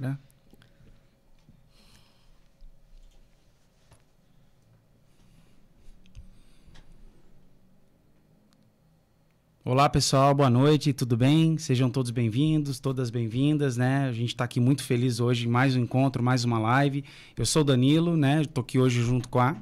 [0.00, 0.18] Bora.
[9.62, 11.58] Olá pessoal, boa noite, tudo bem?
[11.58, 14.08] Sejam todos bem-vindos, todas bem-vindas, né?
[14.08, 17.04] A gente está aqui muito feliz hoje, mais um encontro, mais uma live.
[17.36, 18.40] Eu sou o Danilo, né?
[18.40, 19.56] Estou aqui hoje junto com a.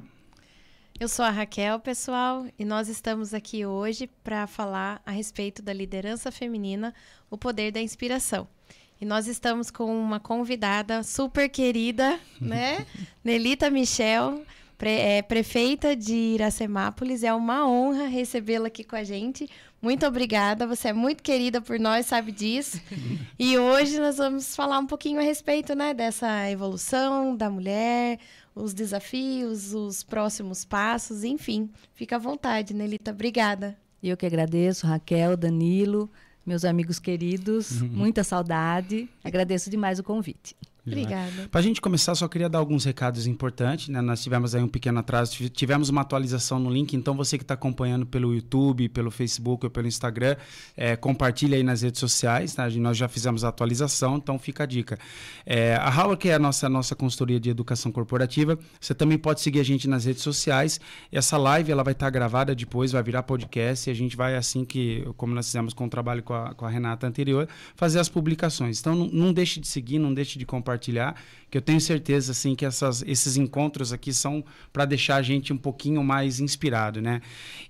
[0.97, 5.73] Eu sou a Raquel, pessoal, e nós estamos aqui hoje para falar a respeito da
[5.73, 6.93] liderança feminina,
[7.29, 8.47] o poder da inspiração.
[9.01, 12.85] E nós estamos com uma convidada super querida, né?
[13.23, 14.43] Nelita Michel,
[14.77, 17.23] pre é, prefeita de Iracemápolis.
[17.23, 19.49] É uma honra recebê-la aqui com a gente.
[19.81, 22.81] Muito obrigada, você é muito querida por nós, sabe disso.
[23.39, 28.19] E hoje nós vamos falar um pouquinho a respeito né, dessa evolução da mulher,
[28.53, 31.69] os desafios, os próximos passos, enfim.
[31.93, 33.11] Fica à vontade, Nelita.
[33.11, 33.77] Obrigada.
[34.03, 36.11] Eu que agradeço, Raquel, Danilo,
[36.49, 39.07] meus amigos queridos, muita saudade.
[39.23, 40.55] Agradeço demais o convite.
[40.91, 41.47] Obrigada.
[41.49, 43.87] Para a gente começar, só queria dar alguns recados importantes.
[43.89, 44.01] Né?
[44.01, 47.53] Nós tivemos aí um pequeno atraso, tivemos uma atualização no link, então você que está
[47.53, 50.35] acompanhando pelo YouTube, pelo Facebook ou pelo Instagram,
[50.75, 52.53] é, compartilha aí nas redes sociais.
[52.53, 52.69] Tá?
[52.69, 54.97] Nós já fizemos a atualização, então fica a dica.
[55.45, 59.41] É, a Raula, que é a nossa, nossa consultoria de educação corporativa, você também pode
[59.41, 60.79] seguir a gente nas redes sociais.
[61.11, 64.35] Essa live ela vai estar tá gravada depois, vai virar podcast e a gente vai,
[64.35, 67.99] assim que, como nós fizemos com o trabalho com a, com a Renata anterior, fazer
[67.99, 68.79] as publicações.
[68.79, 71.15] Então não, não deixe de seguir, não deixe de compartilhar compartilhar,
[71.51, 75.51] que eu tenho certeza assim que essas, esses encontros aqui são para deixar a gente
[75.51, 77.21] um pouquinho mais inspirado, né?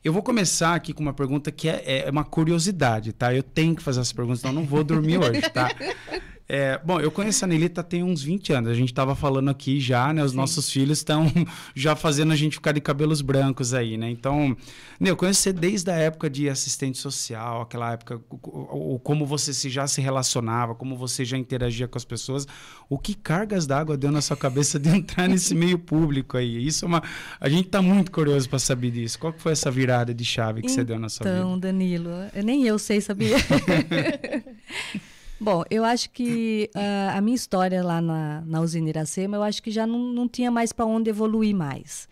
[0.03, 3.33] Eu vou começar aqui com uma pergunta que é, é uma curiosidade, tá?
[3.33, 5.69] Eu tenho que fazer essa pergunta, então não vou dormir hoje, tá?
[6.51, 8.71] É, bom, eu conheço a Nelita tem uns 20 anos.
[8.71, 10.23] A gente estava falando aqui já, né?
[10.23, 10.37] Os Sim.
[10.37, 11.31] nossos filhos estão
[11.75, 14.09] já fazendo a gente ficar de cabelos brancos aí, né?
[14.09, 14.57] Então,
[14.99, 19.53] né, eu conheço você desde a época de assistente social, aquela época, ou como você
[19.53, 22.47] se, já se relacionava, como você já interagia com as pessoas.
[22.89, 26.65] O que cargas d'água deu na sua cabeça de entrar nesse meio público aí?
[26.65, 27.03] Isso é uma.
[27.39, 29.19] A gente está muito curioso para saber disso.
[29.19, 31.37] Qual que foi essa virada de chave que então, você deu na sua vida?
[31.37, 32.09] Então, Danilo,
[32.43, 33.35] nem eu sei saber.
[35.41, 39.63] Bom, eu acho que uh, a minha história lá na, na usina Iracema, eu acho
[39.63, 42.09] que já não, não tinha mais para onde evoluir mais.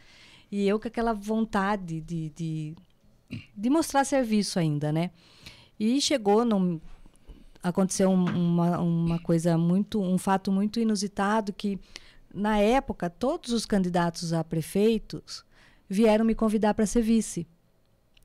[0.50, 2.76] E eu com aquela vontade de, de,
[3.56, 5.12] de mostrar serviço ainda, né?
[5.78, 6.80] E chegou, num,
[7.62, 11.78] aconteceu uma, uma coisa muito, um fato muito inusitado que
[12.34, 15.44] na época todos os candidatos a prefeitos
[15.90, 17.46] vieram me convidar para ser vice,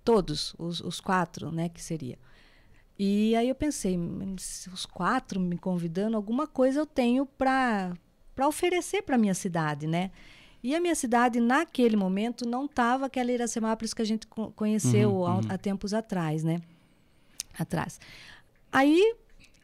[0.04, 2.18] todos os, os quatro, né, que seria.
[2.98, 3.98] E aí eu pensei,
[4.72, 7.92] os quatro me convidando, alguma coisa eu tenho para
[8.34, 10.10] para oferecer para minha cidade, né?
[10.62, 15.18] E a minha cidade, naquele momento, não estava aquela Iracemápolis que a gente conheceu uhum,
[15.18, 15.40] uhum.
[15.48, 16.62] Há, há, tempos atrás, né?
[17.58, 18.00] Atrás.
[18.70, 19.16] Aí,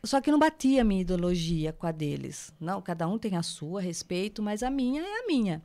[0.02, 2.52] só que não batia a minha ideologia com a deles.
[2.60, 5.62] Não, cada um tem a sua, respeito, mas a minha é a minha.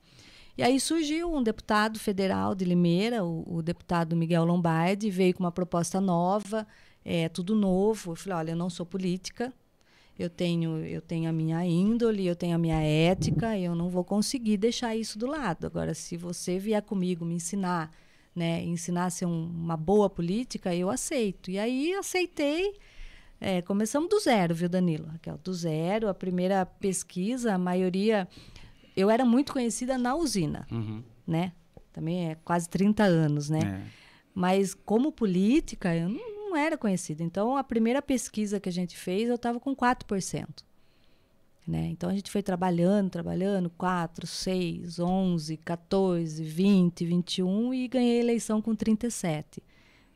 [0.56, 5.44] E aí surgiu um deputado federal de Limeira, o, o deputado Miguel Lombardi, veio com
[5.44, 6.68] uma proposta nova,
[7.06, 8.12] é tudo novo.
[8.12, 9.54] Eu falei, olha, eu não sou política,
[10.18, 14.04] eu tenho, eu tenho a minha índole, eu tenho a minha ética, eu não vou
[14.04, 15.66] conseguir deixar isso do lado.
[15.66, 17.92] Agora, se você vier comigo me ensinar,
[18.36, 21.50] né, ensinar a ser um, uma boa política, eu aceito.
[21.50, 22.76] E aí aceitei.
[23.42, 25.08] É, começamos do zero, viu, Danilo?
[25.08, 26.08] Raquel, do zero.
[26.08, 28.28] A primeira pesquisa, a maioria.
[28.96, 31.04] Eu era muito conhecida na usina, uhum.
[31.26, 31.52] né?
[31.92, 33.60] Também é quase 30 anos, né?
[33.60, 34.04] É.
[34.34, 37.24] Mas como política, eu não, não era conhecida.
[37.24, 40.48] Então, a primeira pesquisa que a gente fez, eu estava com 4%.
[41.68, 41.88] Né?
[41.88, 48.24] Então, a gente foi trabalhando, trabalhando, 4, 6, 11, 14, 20, 21 e ganhei a
[48.24, 49.64] eleição com 37.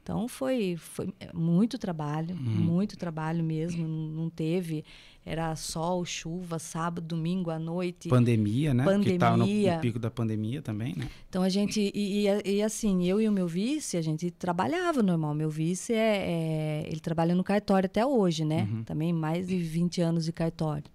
[0.04, 2.42] Então foi, foi muito trabalho, uhum.
[2.42, 3.86] muito trabalho mesmo.
[3.86, 4.86] Não, não, teve.
[5.30, 8.08] Era sol, chuva, sábado, domingo à noite.
[8.08, 8.86] Pandemia, né?
[8.86, 9.12] Pandemia.
[9.12, 11.10] Que tá no, no, pico da pandemia também, né?
[11.28, 11.92] Então a gente.
[11.94, 15.34] E, e, e, assim, eu e o meu vice, a gente trabalhava normal.
[15.34, 18.70] Meu vice é, é ele trabalha no cartório até hoje, né?
[18.72, 18.84] Uhum.
[18.86, 20.90] Também mais de 20 anos de cartório.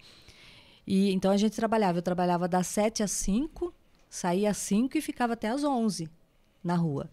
[0.87, 1.99] E então a gente trabalhava.
[1.99, 3.73] Eu trabalhava das 7 às 5,
[4.09, 6.09] saía às 5 e ficava até às 11
[6.65, 7.11] na rua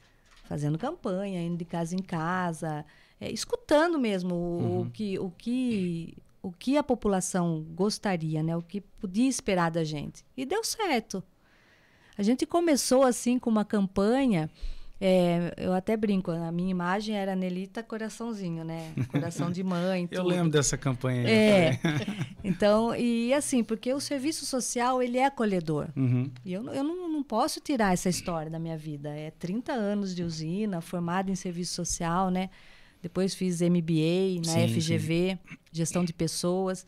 [0.50, 2.84] fazendo campanha, indo de casa em casa,
[3.22, 4.82] é, escutando mesmo uhum.
[4.82, 8.56] o, que, o, que, o que a população gostaria, né?
[8.56, 10.26] o que podia esperar da gente.
[10.36, 11.24] E deu certo.
[12.18, 14.50] A gente começou assim com uma campanha
[15.02, 18.92] é, eu até brinco, a minha imagem era Nelita Coraçãozinho, né?
[19.08, 20.08] Coração de mãe.
[20.12, 21.22] eu lembro dessa campanha.
[21.22, 21.80] Aí, é.
[22.44, 25.88] então, e assim, porque o serviço social, ele é acolhedor.
[25.96, 26.30] Uhum.
[26.44, 29.10] E eu, eu não, não posso tirar essa história da minha vida.
[29.10, 32.50] É 30 anos de usina, formada em serviço social, né?
[33.02, 35.58] Depois fiz MBA na sim, FGV, sim.
[35.72, 36.86] gestão de pessoas.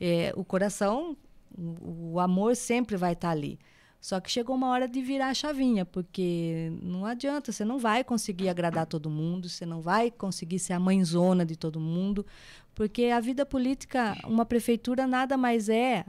[0.00, 1.16] É, o coração
[1.56, 3.58] O, o amor sempre vai estar tá ali.
[4.04, 8.04] Só que chegou uma hora de virar a chavinha, porque não adianta, você não vai
[8.04, 12.26] conseguir agradar todo mundo, você não vai conseguir ser a mãezona de todo mundo,
[12.74, 16.04] porque a vida política, uma prefeitura nada mais é.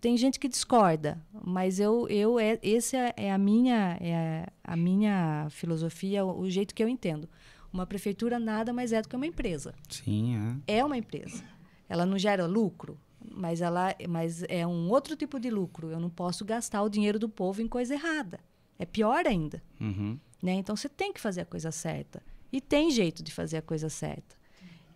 [0.00, 4.76] Tem gente que discorda, mas eu, eu é, esse é, é a minha é a
[4.76, 7.28] minha filosofia, o, o jeito que eu entendo.
[7.74, 9.74] Uma prefeitura nada mais é do que uma empresa.
[9.88, 10.36] Sim,
[10.68, 10.76] é.
[10.78, 11.42] É uma empresa.
[11.88, 15.90] Ela não gera lucro, mas ela mas é um outro tipo de lucro.
[15.90, 18.38] Eu não posso gastar o dinheiro do povo em coisa errada.
[18.78, 19.60] É pior ainda.
[19.80, 20.16] Uhum.
[20.40, 20.52] Né?
[20.52, 22.22] Então você tem que fazer a coisa certa.
[22.52, 24.36] E tem jeito de fazer a coisa certa.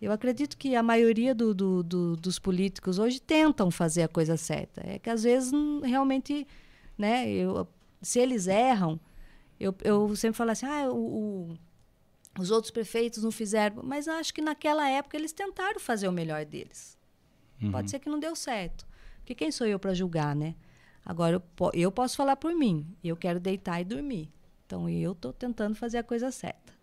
[0.01, 4.37] Eu acredito que a maioria do, do, do, dos políticos hoje tentam fazer a coisa
[4.37, 4.81] certa.
[4.85, 5.51] É que às vezes
[5.83, 6.47] realmente,
[6.97, 7.67] né, eu,
[8.01, 8.97] se eles erram,
[9.59, 11.57] eu, eu sempre falo assim, ah, o, o,
[12.37, 13.81] os outros prefeitos não fizeram.
[13.83, 16.97] Mas acho que naquela época eles tentaram fazer o melhor deles.
[17.61, 17.71] Uhum.
[17.71, 18.87] Pode ser que não deu certo.
[19.19, 20.55] Porque quem sou eu para julgar, né?
[21.05, 22.85] Agora, eu, eu posso falar por mim.
[23.03, 24.31] Eu quero deitar e dormir.
[24.65, 26.73] Então, eu estou tentando fazer a coisa certa.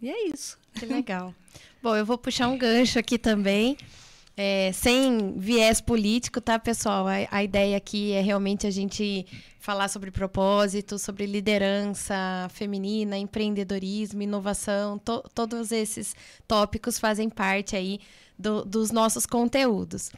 [0.00, 0.58] E é isso.
[0.74, 1.34] Que legal.
[1.82, 3.78] Bom, eu vou puxar um gancho aqui também.
[4.38, 7.06] É, sem viés político, tá, pessoal?
[7.08, 9.26] A, a, ideia aqui é realmente a gente
[9.58, 12.14] falar sobre propósito, sobre liderança
[12.52, 14.98] feminina, empreendedorismo, inovação.
[14.98, 16.14] To, todos esses
[16.46, 17.98] tópicos fazem parte aí
[18.38, 20.10] do, dos nossos conteúdos.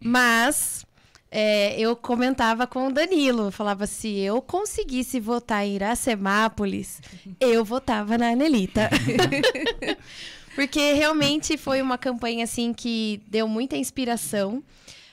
[0.00, 0.86] Mas
[1.30, 7.02] é, eu comentava com o Danilo, falava se eu conseguisse votar em Iracemápolis,
[7.38, 8.88] eu votava na Anelita.
[10.56, 14.64] Porque realmente foi uma campanha assim que deu muita inspiração.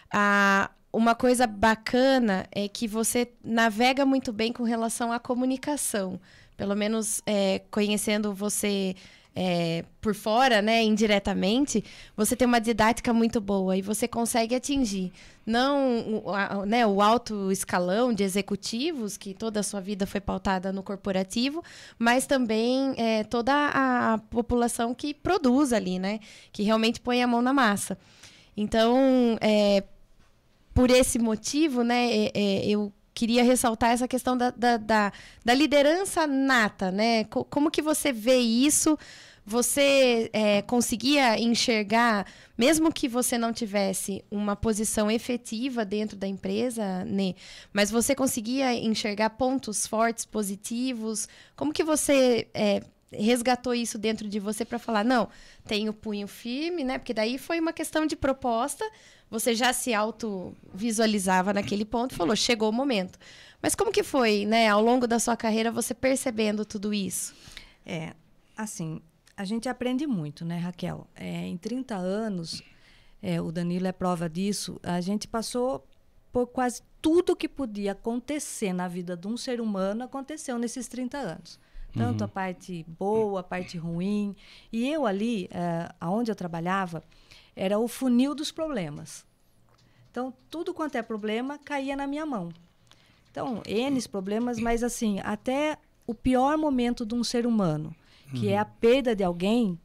[0.10, 6.18] Ah, uma coisa bacana é que você navega muito bem com relação à comunicação.
[6.56, 8.96] Pelo menos é, conhecendo você
[9.36, 11.84] é, por fora, né, indiretamente,
[12.16, 15.12] você tem uma didática muito boa e você consegue atingir
[15.46, 20.22] não o, a, né, o alto escalão de executivos, que toda a sua vida foi
[20.22, 21.64] pautada no corporativo,
[22.00, 26.20] mas também é, toda a população que produz ali, né,
[26.52, 27.98] que realmente põe a mão na massa.
[28.56, 29.84] Então, é,
[30.74, 35.54] por esse motivo, né, é, é eu queria ressaltar essa questão da, da, da, da
[35.54, 37.26] liderança nata, né?
[37.26, 38.98] Como que você vê isso?
[39.46, 42.26] Você é, conseguia enxergar,
[42.58, 47.34] mesmo que você não tivesse uma posição efetiva dentro da empresa, né?
[47.74, 51.28] Mas você conseguia enxergar pontos fortes, positivos?
[51.58, 52.82] Como que você é,
[53.18, 55.30] resgatou isso dentro de você para falar, não,
[55.66, 56.98] tem o punho firme, né?
[56.98, 58.84] Porque daí foi uma questão de proposta,
[59.30, 63.18] você já se auto-visualizava naquele ponto e falou, chegou o momento.
[63.62, 67.34] Mas como que foi, né, ao longo da sua carreira, você percebendo tudo isso?
[67.86, 68.14] É,
[68.56, 69.02] assim,
[69.36, 71.08] a gente aprende muito, né, Raquel?
[71.16, 72.62] É, em 30 anos,
[73.22, 75.88] é, o Danilo é prova disso, a gente passou
[76.32, 81.18] por quase tudo que podia acontecer na vida de um ser humano aconteceu nesses 30
[81.18, 81.60] anos.
[81.94, 82.26] Tanto uhum.
[82.26, 84.36] a parte boa, a parte ruim.
[84.72, 87.04] E eu ali, é, aonde eu trabalhava,
[87.56, 89.26] era o funil dos problemas.
[90.10, 92.52] Então, tudo quanto é problema caía na minha mão.
[93.32, 97.96] Então, N problemas, mas assim, até o pior momento de um ser humano
[98.34, 98.54] que uhum.
[98.54, 99.80] é a perda de alguém,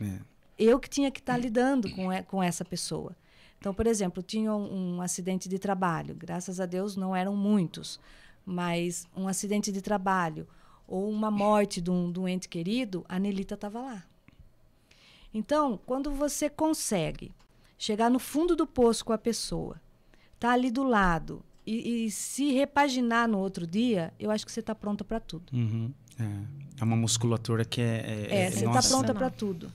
[0.00, 0.18] é.
[0.58, 3.16] eu que tinha que estar tá lidando com, com essa pessoa.
[3.58, 7.98] Então, por exemplo, tinha um, um, acidente de trabalho, graças a Deus não eram muitos,
[8.44, 10.46] mas um acidente de trabalho
[10.86, 14.04] ou uma morte de um, de um ente querido, a Nelita estava lá.
[15.32, 17.32] Então, quando você consegue
[17.76, 19.80] chegar no fundo do poço com a pessoa,
[20.38, 24.60] tá ali do lado e, e se repaginar no outro dia, eu acho que você
[24.60, 25.52] está pronta para tudo.
[25.52, 25.92] Uhum.
[26.18, 26.64] É.
[26.80, 28.26] É uma musculatura que é.
[28.30, 29.72] É, é você está pronta para tudo.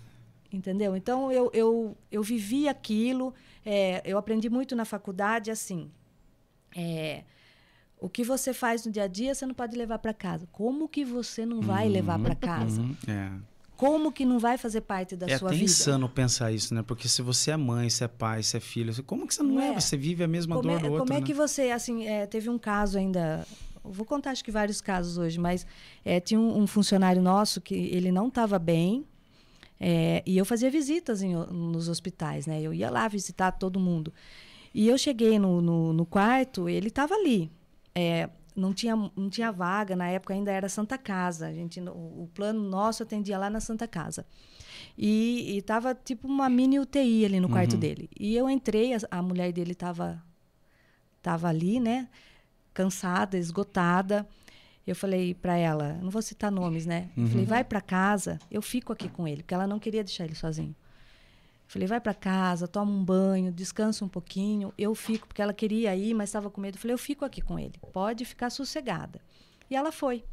[0.51, 0.95] Entendeu?
[0.95, 5.91] Então eu, eu, eu vivi aquilo, é, eu aprendi muito na faculdade assim.
[6.75, 7.23] É,
[7.99, 10.47] o que você faz no dia a dia, você não pode levar para casa.
[10.51, 12.81] Como que você não vai uhum, levar para casa?
[12.81, 13.31] Uhum, é.
[13.75, 15.61] Como que não vai fazer parte da é sua vida?
[15.61, 16.83] É insano pensar isso, né?
[16.83, 19.55] Porque se você é mãe, se é pai, se é filho, como que você não,
[19.55, 19.73] não é?
[19.79, 21.25] Você vive a mesma como dor é, do outro, Como é né?
[21.25, 23.45] que você, assim, é, teve um caso ainda
[23.81, 25.65] vou contar acho que vários casos hoje, mas
[26.03, 29.05] é, tinha um, um, funcionário nosso que ele não estava bem
[29.79, 32.61] é, e eu fazia visitas em, nos hospitais, né?
[32.61, 34.13] Eu ia lá visitar todo mundo.
[34.73, 37.49] E eu cheguei no, no, no quarto, ele estava ali.
[37.99, 41.47] É, não tinha, não tinha vaga, na época ainda era Santa Casa.
[41.47, 44.25] A gente, o, o plano nosso atendia lá na Santa Casa.
[44.97, 47.79] E estava tipo uma mini UTI ali no quarto uhum.
[47.79, 48.09] dele.
[48.19, 50.21] E eu entrei, a, a mulher dele estava
[51.21, 52.07] tava ali, né?
[52.79, 54.25] cansada, esgotada.
[54.87, 57.09] Eu falei para ela, não vou citar nomes, né?
[57.15, 57.23] Uhum.
[57.23, 60.23] Eu falei, vai para casa, eu fico aqui com ele, porque ela não queria deixar
[60.23, 60.73] ele sozinho.
[61.69, 64.73] Falei, vai para casa, toma um banho, descansa um pouquinho.
[64.75, 66.79] Eu fico, porque ela queria ir, mas estava com medo.
[66.79, 67.75] Falei, eu fico aqui com ele.
[67.93, 69.21] Pode ficar sossegada.
[69.69, 70.23] E ela foi.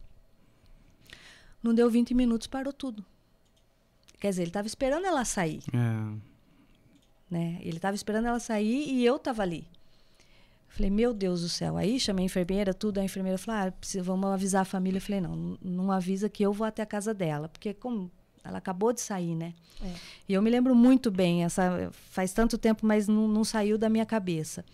[1.63, 3.05] Não deu 20 minutos, parou tudo.
[4.19, 5.63] Quer dizer, ele estava esperando ela sair.
[5.75, 6.17] É.
[7.31, 7.59] Né?
[7.61, 9.69] Ele estava esperando ela sair e eu estava ali.
[10.69, 11.77] Falei, meu Deus do céu.
[11.77, 12.97] Aí chamei a enfermeira, tudo.
[12.97, 14.97] A enfermeira falou, ah, precisa, vamos avisar a família.
[14.97, 17.47] Eu falei, não, não avisa que eu vou até a casa dela.
[17.47, 18.11] Porque como
[18.47, 19.55] ela acabou de sair, né?
[19.83, 19.93] É.
[20.29, 23.89] E eu me lembro muito bem, essa faz tanto tempo, mas não, não saiu da
[23.89, 24.65] minha cabeça.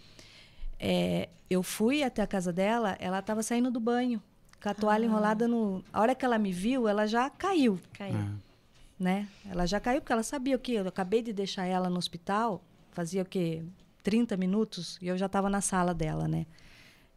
[0.79, 4.23] É, eu fui até a casa dela, ela estava saindo do banho,
[4.63, 5.07] com a toalha ah.
[5.07, 5.85] enrolada no.
[5.93, 7.79] A hora que ela me viu, ela já caiu.
[7.93, 8.17] Caiu.
[8.17, 8.53] É.
[8.99, 9.29] Né?
[9.49, 10.75] Ela já caiu, porque ela sabia o que?
[10.75, 13.63] Eu acabei de deixar ela no hospital, fazia o quê?
[14.03, 16.47] 30 minutos, e eu já estava na sala dela, né?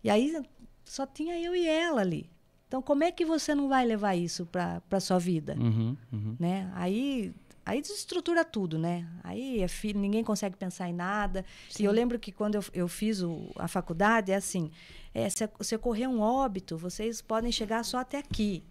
[0.04, 0.44] E aí
[0.84, 2.30] só tinha eu e ela ali.
[2.76, 5.56] Então, como é que você não vai levar isso para a sua vida?
[5.58, 6.36] Uhum, uhum.
[6.38, 6.70] Né?
[6.76, 7.34] Aí,
[7.66, 9.08] aí desestrutura tudo, né?
[9.24, 11.46] Aí é filho, ninguém consegue pensar em nada.
[11.70, 11.84] Sim.
[11.84, 14.70] E eu lembro que quando eu, eu fiz o, a faculdade, é assim,
[15.14, 18.62] é, se, se ocorrer um óbito, vocês podem chegar só até aqui.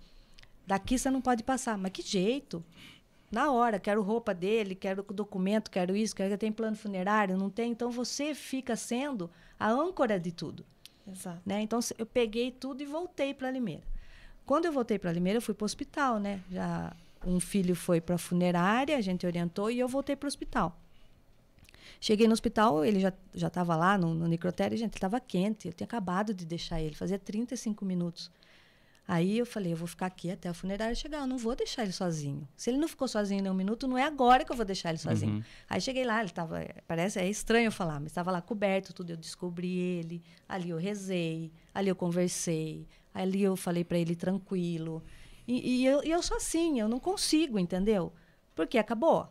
[0.66, 1.78] Daqui você não pode passar.
[1.78, 2.62] Mas que jeito?
[3.32, 7.48] Na hora, quero roupa dele, quero documento, quero isso, quero que tem plano funerário, não
[7.48, 7.72] tem.
[7.72, 10.62] Então você fica sendo a âncora de tudo.
[11.10, 11.40] Exato.
[11.46, 11.62] Né?
[11.62, 13.93] Então eu peguei tudo e voltei para Limeira.
[14.46, 16.40] Quando eu voltei para Limeira, eu fui para o hospital, né?
[16.50, 16.94] Já
[17.26, 20.78] um filho foi para a funerária, a gente orientou e eu voltei para o hospital.
[22.00, 25.68] Cheguei no hospital, ele já já estava lá no, no necrotério, gente, ele estava quente,
[25.68, 28.30] eu tinha acabado de deixar ele, fazia 35 minutos.
[29.06, 31.82] Aí eu falei, eu vou ficar aqui até a funerária chegar, eu não vou deixar
[31.82, 32.48] ele sozinho.
[32.56, 34.88] Se ele não ficou sozinho nem um minuto, não é agora que eu vou deixar
[34.88, 35.34] ele sozinho.
[35.34, 35.42] Uhum.
[35.68, 39.16] Aí cheguei lá, ele estava, parece, é estranho falar, mas estava lá coberto, tudo, eu
[39.16, 45.02] descobri ele, ali eu rezei, ali eu conversei, ali eu falei para ele tranquilo.
[45.46, 48.12] E, e, eu, eu sou assim, eu não consigo, entendeu?
[48.54, 49.28] Porque acabou.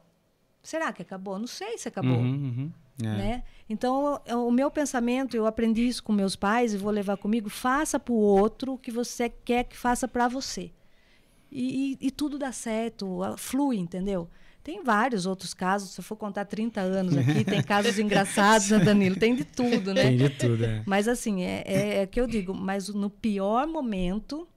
[0.62, 1.38] Será que acabou?
[1.38, 2.18] Não sei se acabou.
[2.18, 2.72] Uhum, uhum.
[3.02, 3.06] É.
[3.06, 3.44] Né?
[3.68, 8.00] Então, o meu pensamento, eu aprendi isso com meus pais e vou levar comigo, faça
[8.00, 10.72] para o outro o que você quer que faça para você.
[11.52, 14.30] E, e, e, tudo dá certo, flui, entendeu?
[14.64, 18.80] Tem vários outros casos, se eu for contar 30 anos aqui, tem casos engraçados, né,
[18.80, 19.18] Danilo?
[19.18, 20.04] Tem de tudo, né?
[20.04, 20.82] Tem de tudo, é.
[20.86, 24.48] Mas assim, é, é, é que eu digo, mas no pior momento,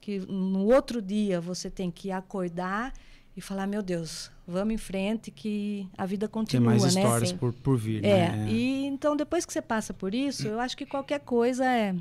[0.00, 2.92] que no outro dia você tem que acordar
[3.36, 7.02] e falar, meu Deus, vamos em frente que a vida continua, Tem mais né?
[7.02, 8.48] histórias por, por vir, é, né?
[8.48, 11.92] E então depois que você passa por isso, eu acho que qualquer coisa é.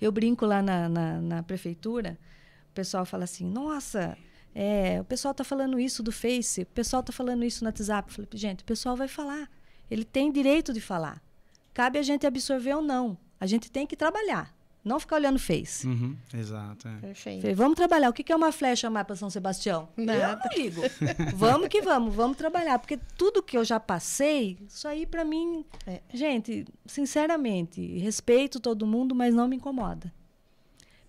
[0.00, 2.18] Eu brinco lá na, na, na prefeitura,
[2.70, 4.18] o pessoal fala assim, nossa,
[4.54, 8.08] é, o pessoal está falando isso do Face, o pessoal está falando isso no WhatsApp.
[8.08, 9.48] Eu falei, gente, o pessoal vai falar.
[9.90, 11.22] Ele tem direito de falar.
[11.72, 13.16] Cabe a gente absorver ou não.
[13.38, 14.54] A gente tem que trabalhar.
[14.82, 15.86] Não ficar olhando Face.
[15.86, 16.88] Uhum, exato.
[16.88, 16.96] É.
[17.00, 17.42] Perfeito.
[17.42, 18.08] Falei, vamos trabalhar.
[18.08, 19.88] O que é uma flecha mais para São Sebastião?
[19.96, 20.40] Nada.
[20.42, 20.82] Eu não ligo.
[21.36, 22.78] vamos que vamos, vamos trabalhar.
[22.78, 25.64] Porque tudo que eu já passei, isso aí para mim.
[25.86, 26.00] É.
[26.14, 30.10] Gente, sinceramente, respeito todo mundo, mas não me incomoda.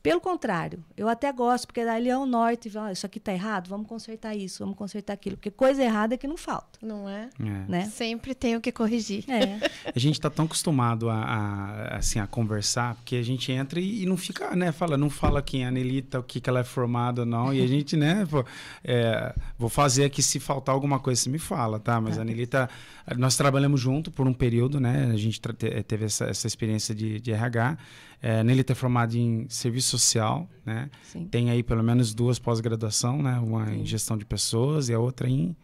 [0.02, 3.68] Pelo contrário, eu até gosto, porque ali é o norte, ah, isso aqui está errado,
[3.68, 5.38] vamos consertar isso, vamos consertar aquilo.
[5.38, 6.80] Porque coisa errada é que não falta.
[6.82, 7.30] Não é?
[7.40, 7.44] é.
[7.44, 7.86] Né?
[7.86, 9.24] Sempre tem o que corrigir.
[9.30, 9.60] É.
[9.94, 14.02] A gente está tão acostumado a, a, assim, a conversar, porque a gente entra e,
[14.02, 14.72] e, não fica, né?
[14.72, 17.54] Fala, não fala quem é a Anelita, o que, que ela é formada ou não.
[17.54, 18.26] E a gente, né?
[18.30, 18.44] Pô,
[18.84, 22.02] é, vou fazer aqui, se faltar alguma coisa, você me fala, tá?
[22.02, 22.22] Mas tá.
[22.22, 22.70] a Anelita,
[23.18, 25.12] nós trabalhamos junto por um período, né?
[25.14, 25.40] A gente
[25.88, 27.78] teve essa, essa experiência de, de RH.
[28.22, 30.92] É, nele é formado em serviço social, né?
[31.04, 31.26] Sim.
[31.26, 33.40] Tem aí pelo menos duas pós-graduação, né?
[33.40, 33.82] Uma Sim.
[33.82, 35.56] em gestão de pessoas e a outra em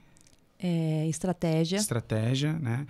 [0.60, 1.78] é, estratégia.
[1.78, 2.88] Estratégia, né?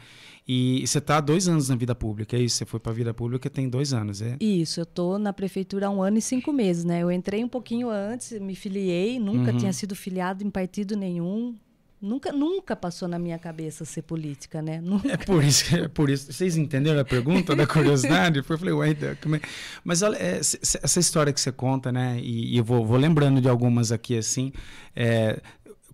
[0.48, 2.56] E você está há dois anos na vida pública, é isso?
[2.56, 4.38] Você foi para a vida pública tem dois anos, é?
[4.40, 7.04] Isso, eu estou na prefeitura há um ano e cinco meses, né?
[7.04, 9.58] Eu entrei um pouquinho antes, me filiei, nunca uhum.
[9.58, 11.56] tinha sido filiado em partido nenhum,
[12.00, 14.80] Nunca, nunca passou na minha cabeça ser política, né?
[14.80, 15.12] Nunca.
[15.12, 16.32] É por isso, é por isso.
[16.32, 18.38] Vocês entenderam a pergunta da curiosidade?
[18.38, 19.42] eu falei, ué, como é?
[19.84, 22.20] Mas olha, é, essa história que você conta, né?
[22.20, 24.54] E, e eu vou, vou, lembrando de algumas aqui assim.
[24.96, 25.42] É,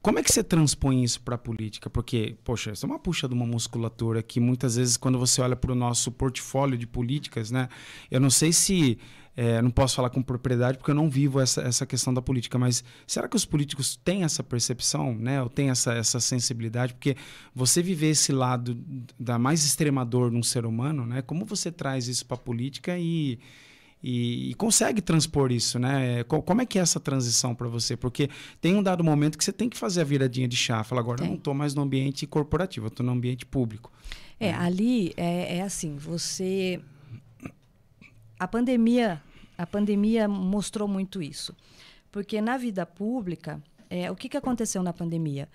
[0.02, 1.90] como é que você transpõe isso para a política?
[1.90, 5.56] Porque, poxa, isso é uma puxa de uma musculatura que muitas vezes, quando você olha
[5.56, 7.70] para o nosso portfólio de políticas, né?
[8.12, 9.00] Eu não sei se
[9.36, 12.58] é, não posso falar com propriedade porque eu não vivo essa, essa questão da política,
[12.60, 15.42] mas será que os políticos têm essa percepção, né?
[15.42, 16.94] Ou têm essa, essa sensibilidade?
[16.94, 17.16] Porque
[17.54, 18.78] você viver esse lado
[19.20, 21.24] da mais extremador num ser humano, né?
[21.24, 23.40] Como você traz isso para a política e,
[24.04, 26.24] e, e, consegue transpor isso, né?
[26.26, 27.98] Como é que é essa transição para você?
[27.98, 28.30] Porque
[28.62, 30.84] tem um dado momento que você tem que fazer a viradinha de chá.
[30.84, 31.26] Fala, agora tem.
[31.26, 33.92] eu não estou mais no ambiente corporativo, eu estou no ambiente público.
[34.40, 34.54] É, é.
[34.54, 36.80] ali é, é assim, você
[38.44, 39.22] a pandemia,
[39.58, 41.56] a pandemia mostrou muito isso.
[42.12, 45.48] Porque na vida pública, é, o que, que aconteceu na pandemia?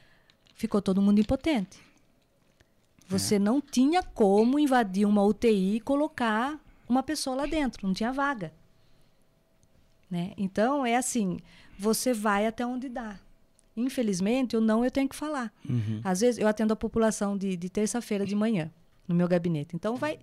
[0.54, 1.78] Ficou todo mundo impotente.
[3.06, 3.38] Você é.
[3.38, 8.52] não tinha como invadir uma UTI e colocar uma pessoa lá dentro, não tinha vaga.
[10.10, 10.32] Né?
[10.38, 11.38] Então, é assim,
[11.78, 13.20] você vai até onde dá.
[13.76, 15.52] Infelizmente, eu não, eu tenho que falar.
[15.68, 16.00] Uhum.
[16.02, 18.70] Às vezes, eu atendo a população de, de terça-feira de manhã,
[19.06, 19.76] no meu gabinete.
[19.76, 20.18] Então, vai,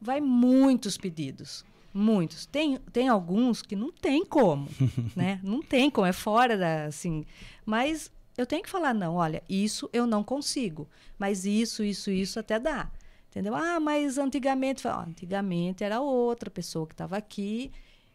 [0.00, 1.64] vai muitos pedidos.
[1.92, 2.46] Muitos.
[2.46, 4.68] Tem, tem alguns que não tem como,
[5.16, 5.40] né?
[5.42, 7.24] Não tem como, é fora da, assim...
[7.66, 10.88] Mas eu tenho que falar, não, olha, isso eu não consigo.
[11.18, 12.90] Mas isso, isso, isso até dá.
[13.28, 13.54] Entendeu?
[13.54, 14.86] Ah, mas antigamente...
[14.88, 17.70] antigamente era outra pessoa que estava aqui.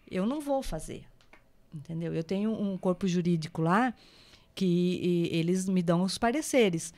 [0.10, 1.06] Eu não vou fazer.
[1.74, 2.14] Entendeu?
[2.14, 3.94] Eu tenho um corpo jurídico lá
[4.54, 6.94] que eles me dão os pareceres.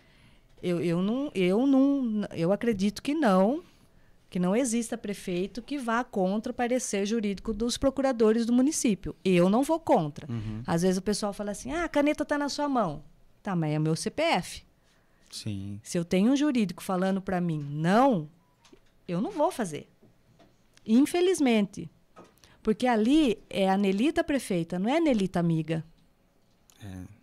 [0.61, 3.63] Eu, eu, não, eu não, eu acredito que não,
[4.29, 9.15] que não exista prefeito que vá contra o parecer jurídico dos procuradores do município.
[9.23, 10.29] Eu não vou contra.
[10.29, 10.61] Uhum.
[10.65, 13.03] Às vezes o pessoal fala assim: ah, a caneta está na sua mão.
[13.41, 14.63] Tá, mas é meu CPF.
[15.31, 15.79] Sim.
[15.83, 18.29] Se eu tenho um jurídico falando para mim não,
[19.07, 19.87] eu não vou fazer.
[20.85, 21.89] Infelizmente.
[22.61, 25.85] Porque ali é a Nelita prefeita, não é a Nelita amiga.
[26.83, 27.16] É.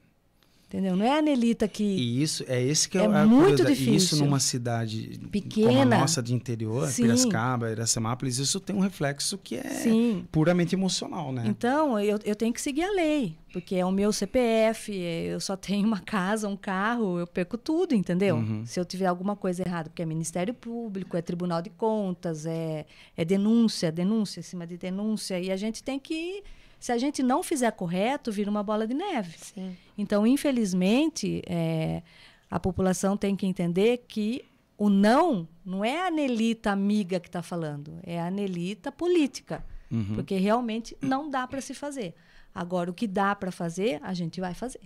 [0.74, 0.96] Entendeu?
[0.96, 1.84] Não é a Nelita que.
[1.84, 3.94] E isso é esse que é, é muito difícil.
[3.94, 7.02] Isso numa cidade pequena, como a nossa de interior, Sim.
[7.02, 10.26] Piracicaba, Iracemápolis, isso tem um reflexo que é Sim.
[10.32, 11.44] puramente emocional, né?
[11.46, 15.56] Então, eu, eu tenho que seguir a lei, porque é o meu CPF, eu só
[15.56, 18.34] tenho uma casa, um carro, eu perco tudo, entendeu?
[18.34, 18.66] Uhum.
[18.66, 22.84] Se eu tiver alguma coisa errada, porque é Ministério Público, é Tribunal de Contas, é,
[23.16, 26.42] é denúncia, denúncia em cima de denúncia, e a gente tem que
[26.84, 29.38] se a gente não fizer correto, vira uma bola de neve.
[29.38, 29.74] Sim.
[29.96, 32.02] Então, infelizmente, é,
[32.50, 34.44] a população tem que entender que
[34.76, 39.64] o não não é a Nelita amiga que está falando, é a Nelita política.
[39.90, 40.16] Uhum.
[40.16, 42.14] Porque realmente não dá para se fazer.
[42.54, 44.82] Agora, o que dá para fazer, a gente vai fazer.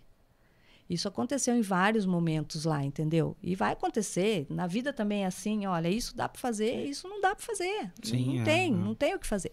[0.88, 3.36] Isso aconteceu em vários momentos lá, entendeu?
[3.42, 4.46] E vai acontecer.
[4.48, 7.92] Na vida também é assim, olha, isso dá para fazer, isso não dá para fazer.
[8.04, 8.76] Sim, não é, tem, é.
[8.76, 9.50] não tem o que fazer.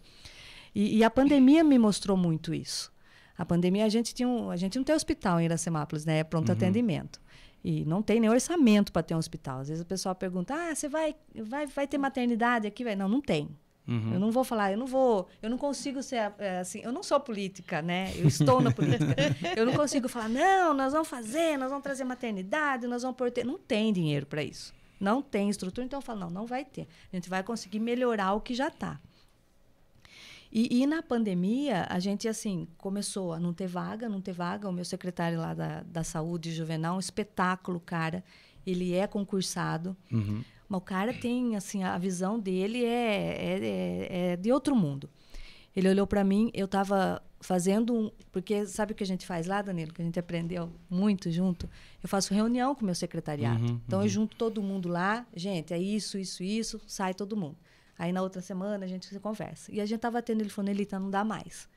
[0.76, 2.92] E, e, a pandemia me mostrou muito isso.
[3.38, 6.20] A pandemia, a gente, tinha um, a gente não tem hospital em Iracemápolis, né?
[6.20, 6.56] É pronto uhum.
[6.56, 7.22] atendimento.
[7.64, 9.62] E não tem nem orçamento para ter um hospital.
[9.62, 12.84] Às vezes o pessoal pergunta: ah, você vai, vai, vai ter maternidade aqui?
[12.96, 13.50] Não, não tem.
[13.88, 14.14] Uhum.
[14.14, 17.04] Eu não vou falar, eu não vou, eu não consigo ser é, assim, eu não
[17.04, 18.12] sou política, né?
[18.16, 19.16] Eu estou na política.
[19.56, 23.32] eu não consigo falar, não, nós vamos fazer, nós vamos trazer maternidade, nós vamos por
[23.32, 23.46] ter.
[23.46, 24.74] Não tem dinheiro para isso.
[25.00, 26.88] Não tem estrutura, então eu falo, não, não vai ter.
[27.12, 29.00] A gente vai conseguir melhorar o que já está.
[30.58, 34.70] E, e, na pandemia, a gente, assim, começou a não ter vaga, não ter vaga.
[34.70, 38.24] O meu secretário lá da, da saúde, Juvenal, um espetáculo, cara.
[38.66, 39.98] Ele é concursado.
[40.10, 40.42] Uhum.
[40.70, 45.10] Mas o cara tem, assim, a visão dele é, é, é, é de outro mundo.
[45.76, 48.12] Ele olhou para mim, eu estava fazendo um.
[48.32, 49.92] Porque sabe o que a gente faz lá, Danilo?
[49.94, 51.70] Que a gente aprendeu muito junto?
[52.02, 53.62] Eu faço reunião com o meu secretariado.
[53.62, 54.06] Uhum, então uhum.
[54.06, 57.58] eu junto todo mundo lá, gente, é isso, isso, isso, sai todo mundo.
[57.98, 59.72] Aí na outra semana a gente se conversa.
[59.74, 61.70] E a gente estava tendo, ele falou, Nelita, não dá mais.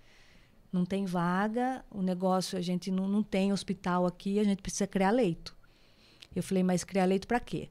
[0.73, 4.87] Não tem vaga, o negócio, a gente não, não tem hospital aqui, a gente precisa
[4.87, 5.57] criar leito.
[6.35, 7.71] Eu falei, mas criar leito para quê?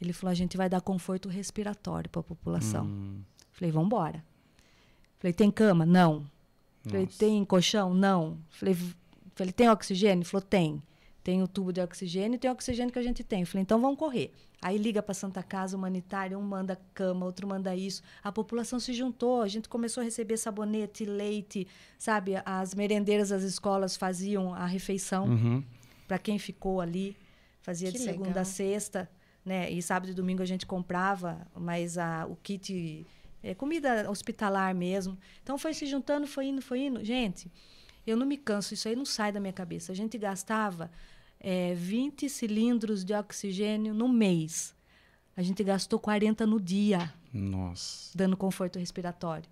[0.00, 2.84] Ele falou, a gente vai dar conforto respiratório para a população.
[2.86, 3.22] Hum.
[3.52, 4.22] Falei, vamos embora.
[5.18, 5.86] Falei, tem cama?
[5.86, 6.26] Não.
[6.84, 7.94] Falei, tem colchão?
[7.94, 8.38] Não.
[8.50, 8.76] Falei,
[9.34, 10.22] falei, tem oxigênio?
[10.22, 10.82] Ele falou, tem.
[11.26, 13.40] Tem o tubo de oxigênio e tem o oxigênio que a gente tem.
[13.40, 14.30] Eu falei, então vamos correr.
[14.62, 18.00] Aí liga para Santa Casa Humanitária, um manda cama, outro manda isso.
[18.22, 21.66] A população se juntou, a gente começou a receber sabonete, leite,
[21.98, 22.34] sabe?
[22.44, 25.64] As merendeiras das escolas faziam a refeição uhum.
[26.06, 27.16] para quem ficou ali.
[27.60, 28.42] Fazia que de segunda legal.
[28.42, 29.10] a sexta,
[29.44, 29.68] né?
[29.68, 33.04] E sábado e domingo a gente comprava, mas a, o kit
[33.42, 35.18] é comida hospitalar mesmo.
[35.42, 37.04] Então foi se juntando, foi indo, foi indo.
[37.04, 37.50] Gente,
[38.06, 39.90] eu não me canso, isso aí não sai da minha cabeça.
[39.90, 40.88] A gente gastava
[41.40, 44.74] é, 20 cilindros de oxigênio no mês.
[45.36, 47.12] A gente gastou 40 no dia.
[47.32, 48.10] Nossa.
[48.16, 49.48] Dando conforto respiratório.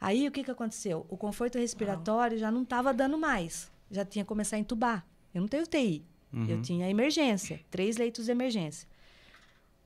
[0.00, 1.06] Aí o que, que aconteceu?
[1.08, 3.70] O conforto respiratório já não estava dando mais.
[3.90, 5.06] Já tinha que começar a entubar.
[5.32, 6.04] Eu não tenho UTI.
[6.32, 6.46] Uhum.
[6.46, 8.88] Eu tinha emergência, três leitos de emergência.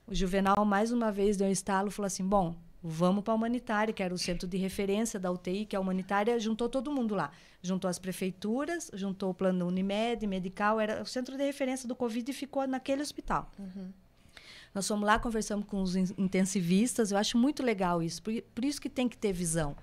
[0.07, 3.35] O Juvenal, mais uma vez, deu um estalo e falou assim: bom, vamos para a
[3.35, 6.91] humanitária, que era o centro de referência da UTI, que é a humanitária, juntou todo
[6.91, 7.31] mundo lá.
[7.61, 12.29] Juntou as prefeituras, juntou o plano Unimed, Medical, era o centro de referência do Covid
[12.29, 13.51] e ficou naquele hospital.
[13.57, 13.91] Uhum.
[14.73, 18.79] Nós fomos lá, conversamos com os intensivistas, eu acho muito legal isso, por, por isso
[18.79, 19.75] que tem que ter visão.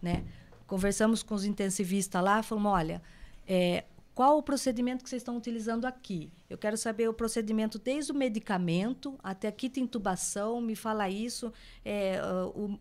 [0.00, 0.24] Né?
[0.66, 3.02] Conversamos com os intensivistas lá, falamos, olha,
[3.46, 3.84] é,
[4.16, 6.32] qual o procedimento que vocês estão utilizando aqui?
[6.48, 11.52] Eu quero saber o procedimento desde o medicamento até a kit intubação, me fala isso,
[11.84, 12.18] é,
[12.54, 12.78] o,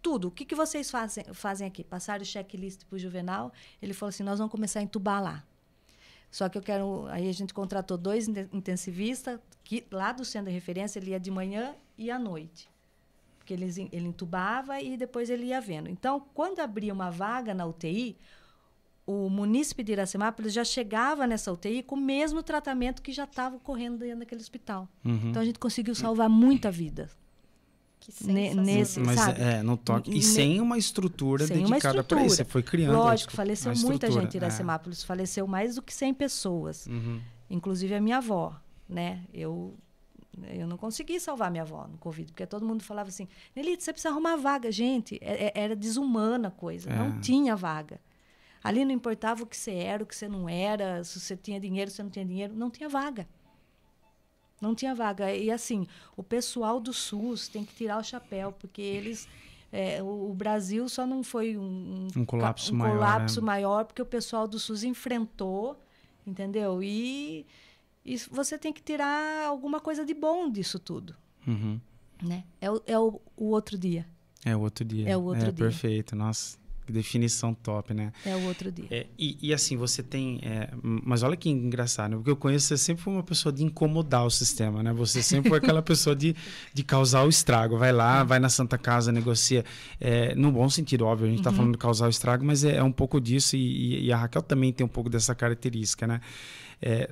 [0.00, 0.28] tudo.
[0.28, 1.84] O que, que vocês fazem, fazem aqui?
[1.84, 5.44] Passaram o checklist para o Juvenal, ele falou assim, nós vamos começar a intubar lá.
[6.30, 7.06] Só que eu quero.
[7.08, 11.30] Aí a gente contratou dois intensivistas, que lá do centro de referência ele ia de
[11.30, 12.70] manhã e à noite.
[13.36, 15.90] Porque ele, ele entubava e depois ele ia vendo.
[15.90, 18.16] Então, quando abria uma vaga na UTI,
[19.10, 23.56] o munícipe de Iracemápolis já chegava nessa UTI com o mesmo tratamento que já estava
[23.56, 24.88] ocorrendo dentro daquele hospital.
[25.04, 25.30] Uhum.
[25.30, 27.08] Então a gente conseguiu salvar muita vida.
[27.98, 29.40] Que Ne- nesse- Mas sabe?
[29.42, 30.10] é, no toque.
[30.10, 32.26] E Ne- sem uma estrutura Sem uma dedicada para estrutura.
[32.26, 32.36] isso.
[32.36, 32.96] Você foi criando.
[32.96, 35.02] Lógico, faleceu muita gente em Iracemápolis.
[35.04, 36.86] Faleceu mais do que 100 pessoas.
[36.86, 36.90] É.
[36.90, 37.20] Uhum.
[37.50, 38.54] Inclusive a minha avó,
[38.88, 39.22] né?
[39.34, 39.74] Eu,
[40.48, 43.92] eu não consegui salvar minha avó no Covid, porque todo mundo falava assim, Nelita, você
[43.92, 44.72] precisa arrumar vaga.
[44.72, 46.88] Gente, é- é- era desumana a coisa.
[46.88, 46.96] É.
[46.96, 48.00] Não tinha vaga.
[48.62, 51.58] Ali não importava o que você era, o que você não era, se você tinha
[51.58, 52.54] dinheiro, se você não tinha dinheiro.
[52.54, 53.26] Não tinha vaga.
[54.60, 55.34] Não tinha vaga.
[55.34, 59.26] E assim, o pessoal do SUS tem que tirar o chapéu, porque eles.
[59.72, 63.46] é, o, o Brasil só não foi um, Um colapso um maior, colapso né?
[63.46, 65.80] maior, porque o pessoal do SUS enfrentou,
[66.26, 66.82] entendeu?
[66.82, 67.46] E,
[68.04, 71.16] e você tem que tirar alguma coisa de bom disso tudo.
[71.46, 71.80] Uhum.
[72.22, 72.44] Né?
[72.60, 74.06] É, o, é o, o outro dia.
[74.44, 75.08] É o outro dia.
[75.08, 75.66] É o outro dia.
[75.66, 76.14] Perfeito.
[76.14, 76.58] Nossa,
[76.90, 78.12] que definição top, né?
[78.26, 78.86] É o outro dia.
[78.90, 80.40] É, e, e assim, você tem.
[80.42, 82.16] é, mas olha que engraçado, né?
[82.16, 84.92] Porque eu conheço, você sempre foi uma pessoa de incomodar o sistema, né?
[84.92, 86.34] Você sempre foi aquela pessoa de,
[86.74, 87.78] de causar o estrago.
[87.78, 89.64] Vai lá, vai na Santa Casa, negocia.
[90.00, 92.76] É, no bom sentido, óbvio, a gente tá falando de causar o estrago, mas é,
[92.76, 96.20] é um pouco disso, e, e- a Raquel também tem um pouco dessa característica, né?
[96.82, 97.10] É,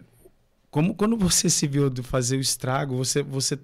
[0.71, 3.59] como quando você se viu de fazer o estrago, você, você,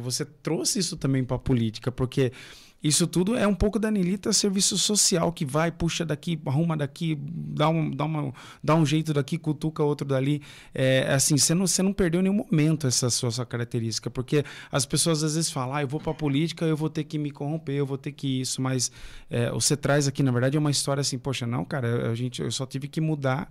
[0.00, 2.32] você trouxe isso também para a política, porque
[2.82, 7.18] isso tudo é um pouco da Nelita serviço social que vai, puxa daqui, arruma daqui,
[7.20, 10.40] dá um, dá uma, dá um jeito daqui, cutuca outro dali.
[10.72, 14.86] É, assim, você não, você não perdeu nenhum momento essa sua, sua característica, porque as
[14.86, 17.74] pessoas às vezes falam, ah, eu vou para política, eu vou ter que me corromper,
[17.74, 18.92] eu vou ter que isso, mas
[19.28, 22.40] é, você traz aqui, na verdade, é uma história assim, poxa, não, cara, a gente,
[22.40, 23.48] eu só tive que mudar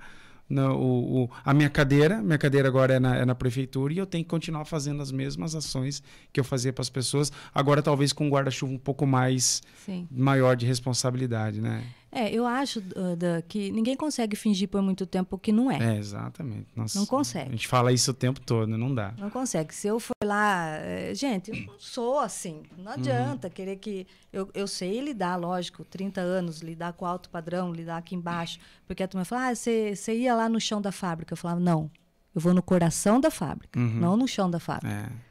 [0.50, 3.98] na- o, o- a minha cadeira, minha cadeira agora é na, é na prefeitura e
[3.98, 7.82] eu tenho que continuar fazendo as mesmas ações que eu fazia para as pessoas, agora
[7.82, 10.08] talvez com um guarda-chuva um pouco mais Sim.
[10.12, 11.84] maior de responsabilidade, né?
[12.12, 15.70] É, eu acho uh, da- que ninguém consegue fingir por muito tempo o que não
[15.70, 15.96] é.
[15.96, 16.68] É, exatamente.
[16.76, 17.50] Nossa, Não consegue.
[17.50, 19.14] A gente fala isso o tempo todo, não dá.
[19.18, 19.76] Não consegue.
[19.76, 20.70] Se eu for lá.
[20.80, 22.64] eh, Gente, eu não sou assim.
[22.78, 22.84] Uhum.
[22.84, 24.08] Não adianta querer que.
[24.32, 28.58] Eu, eu sei lidar, lógico, 30 anos, lidar com alto padrão, lidar aqui embaixo.
[28.86, 31.34] Porque a turma fala, ah, você você ia lá no chão da fábrica.
[31.34, 31.92] Eu falava, não.
[32.34, 34.00] Eu vou no coração da fábrica, Uhum.
[34.00, 34.94] não no chão da fábrica.
[34.94, 35.27] É.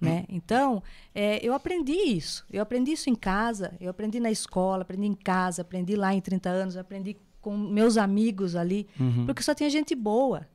[0.00, 0.24] Né?
[0.28, 0.80] Então,
[1.14, 2.46] eh, eu aprendi isso.
[2.50, 6.20] Eu aprendi isso em casa, eu aprendi na escola, aprendi em casa, aprendi lá em
[6.20, 9.26] 30 anos, aprendi com meus amigos ali, Uhum.
[9.26, 10.46] porque só tinha gente boa.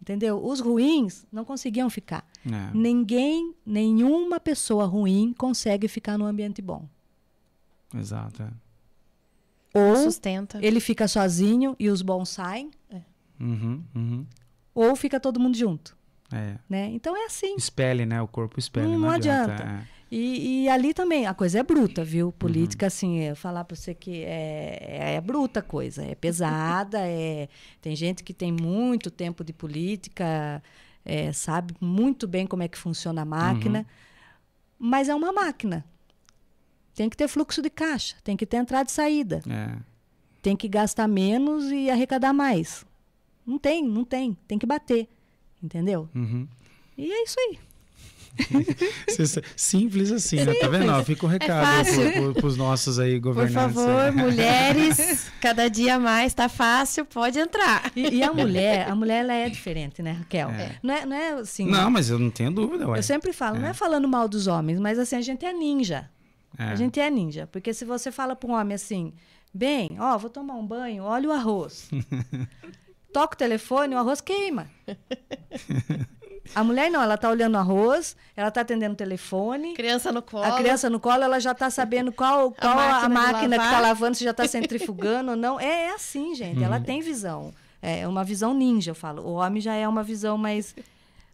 [0.00, 0.40] Entendeu?
[0.44, 2.24] Os ruins não conseguiam ficar.
[2.46, 2.70] É.
[2.72, 6.88] Ninguém, nenhuma pessoa ruim consegue ficar num ambiente bom.
[7.92, 8.42] Exato.
[8.44, 8.50] é.
[9.74, 10.58] Ou Sustenta.
[10.62, 12.70] ele fica sozinho e os bons saem,
[13.40, 14.26] Uhum, uhum.
[14.74, 15.97] ou fica todo mundo junto.
[16.32, 16.54] É.
[16.68, 16.90] Né?
[16.92, 17.54] Então é assim.
[17.56, 18.20] Espelhe, né?
[18.20, 18.86] O corpo espelhe.
[18.88, 19.52] Não Não, adianta.
[19.54, 19.84] adianta.
[19.94, 19.98] é.
[20.10, 22.32] E, e ali também, a coisa é bruta, viu?
[22.32, 22.88] Política, Uhum.
[22.88, 27.46] assim, é falar para você que é, é, é bruta a coisa, é pesada, é,
[27.82, 30.62] tem gente que tem muito tempo de política,
[31.04, 33.84] é, sabe muito bem como é que funciona a máquina, Uhum.
[34.78, 35.84] mas é uma máquina.
[36.94, 39.76] Tem que ter fluxo de caixa, tem que ter entrada e saída, É.
[40.40, 42.82] tem que gastar menos e arrecadar mais.
[43.46, 45.06] Não tem, não tem, tem que bater,
[45.62, 46.08] entendeu?
[46.14, 46.46] Uhum.
[46.96, 47.58] E é isso aí.
[49.56, 50.54] Simples assim, né?
[50.54, 50.90] Tá vendo?
[50.90, 52.12] Ó, Fica o recado fácil.
[52.12, 53.74] pro, pro, pros nossos aí Por governantes.
[53.74, 54.10] favor, é.
[54.12, 57.90] mulheres, cada dia mais tá fácil, pode entrar.
[57.96, 60.50] E, e a mulher, a mulher ela é diferente, né, Raquel?
[60.50, 60.76] É.
[60.82, 61.66] Não, é, não é assim.
[61.66, 62.98] Não, mas eu não tenho dúvida, ué.
[62.98, 66.08] Eu sempre falo, não é falando mal dos homens, mas assim, a gente é ninja.
[66.56, 66.64] É.
[66.64, 67.46] A gente é ninja.
[67.50, 69.12] Porque se você fala para um homem assim,
[69.52, 71.90] bem, ó, vou tomar um banho, olha o arroz.
[73.12, 74.68] Toca o telefone, o arroz queima.
[76.54, 79.74] A mulher não, ela tá olhando o arroz, ela tá atendendo o telefone.
[79.74, 80.44] Criança no colo.
[80.44, 83.68] A criança no colo, ela já tá sabendo qual, qual a máquina máquina, de que
[83.68, 83.82] tá lavar.
[83.82, 85.60] lavando, se já tá centrifugando ou não.
[85.60, 86.62] É, é assim, gente.
[86.62, 87.52] Ela tem visão.
[87.80, 89.22] É uma visão ninja, eu falo.
[89.22, 90.74] O homem já é uma visão mais.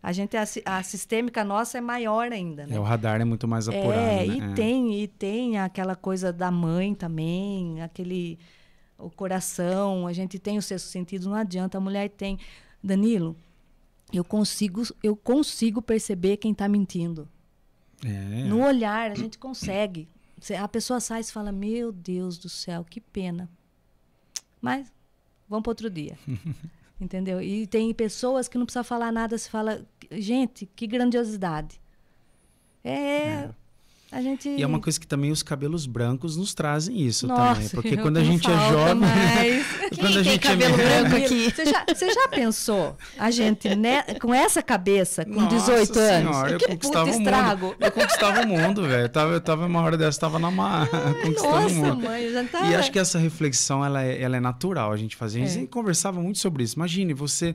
[0.02, 2.76] A gente, a, a sistêmica nossa é maior ainda, né?
[2.76, 3.92] É, o radar é muito mais apurado.
[3.98, 4.26] É, né?
[4.26, 4.54] e É.
[4.54, 8.38] tem, e tem aquela coisa da mãe também, aquele
[9.04, 12.38] o coração, a gente tem o sexto sentido, não adianta, a mulher tem.
[12.82, 13.36] Danilo,
[14.12, 17.28] eu consigo, eu consigo perceber quem está mentindo.
[18.04, 18.44] É.
[18.44, 20.08] No olhar, a gente consegue.
[20.60, 23.48] A pessoa sai e fala: Meu Deus do céu, que pena.
[24.60, 24.92] Mas
[25.48, 26.18] vamos para outro dia.
[27.00, 27.40] Entendeu?
[27.40, 31.80] E tem pessoas que não precisa falar nada, se fala: Gente, que grandiosidade.
[32.82, 33.50] É.
[34.14, 34.48] a gente...
[34.48, 37.68] E é uma coisa que também os cabelos brancos nos trazem isso Nossa, também.
[37.70, 39.00] Porque quando a gente é jovem.
[39.98, 41.50] quando a tem gente cabelo é branco aqui?
[41.50, 46.36] Você já, você já pensou a gente né, com essa cabeça, com Nossa 18 anos?
[46.36, 47.66] senhora, eu que conquistava puta o estrago.
[47.66, 47.76] mundo.
[47.80, 49.02] Eu conquistava o mundo, velho.
[49.02, 50.88] Eu tava, eu tava uma hora dessa, tava na mar,
[51.22, 52.04] conquistando o Nossa, mundo.
[52.04, 52.66] mãe, já tá...
[52.70, 55.42] E acho que essa reflexão ela é, ela é natural a gente fazer.
[55.42, 55.66] A gente É.
[55.66, 56.76] conversava muito sobre isso.
[56.76, 57.54] Imagine, você.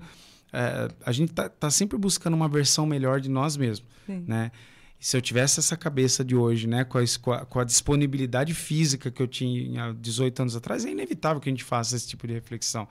[0.52, 3.88] é, a gente tá, tá sempre buscando uma versão melhor de nós mesmos.
[4.06, 4.24] Sim.
[4.28, 4.52] Né?
[5.00, 9.22] Se eu tivesse essa cabeça de hoje, né, com a, com a- disponibilidade física que
[9.22, 12.34] eu tinha há 18 anos atrás, é inevitável que a gente faça esse tipo de
[12.34, 12.88] reflexão.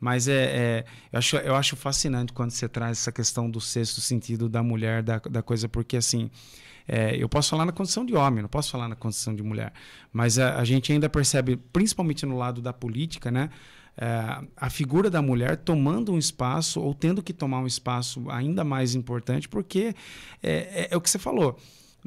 [0.00, 4.00] Mas é, é- eu, acho, eu acho fascinante quando você traz essa questão do sexto
[4.00, 6.30] sentido da mulher, da, da coisa, porque assim.
[6.92, 9.72] É, eu posso falar na condição de homem, não posso falar na condição de mulher.
[10.12, 13.48] Mas a, a gente ainda percebe, principalmente no lado da política, né?
[13.96, 18.64] é, a figura da mulher tomando um espaço ou tendo que tomar um espaço ainda
[18.64, 19.94] mais importante, porque
[20.42, 21.56] é, é- é o que você falou.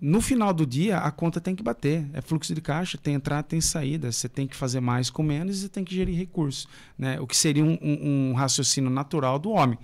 [0.02, 2.10] No final do dia, a conta tem que bater.
[2.14, 4.12] É fluxo de caixa, tem entrada, tem saída.
[4.12, 6.68] Você tem que fazer mais com menos e tem que gerir recursos.
[6.98, 7.20] Né?
[7.20, 9.78] O que seria um, um- um raciocínio natural do homem.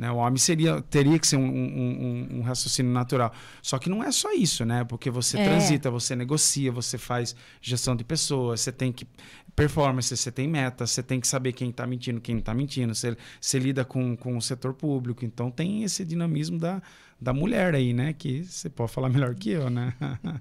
[0.00, 0.10] Né?
[0.10, 3.30] O homem seria, teria que ser um, um- um- um raciocínio natural.
[3.60, 4.82] Só que não é só isso, né?
[4.82, 5.44] Porque você É.
[5.44, 9.06] transita, você negocia, você faz gestão de pessoas, você tem que.
[9.54, 12.94] Performance, você tem meta, você tem que saber quem está mentindo, quem não está mentindo,
[12.94, 15.22] você, você lida com, com o setor público.
[15.22, 16.80] Então tem esse dinamismo da,
[17.20, 18.14] da mulher aí, né?
[18.14, 19.92] Que você pode falar melhor que eu, né?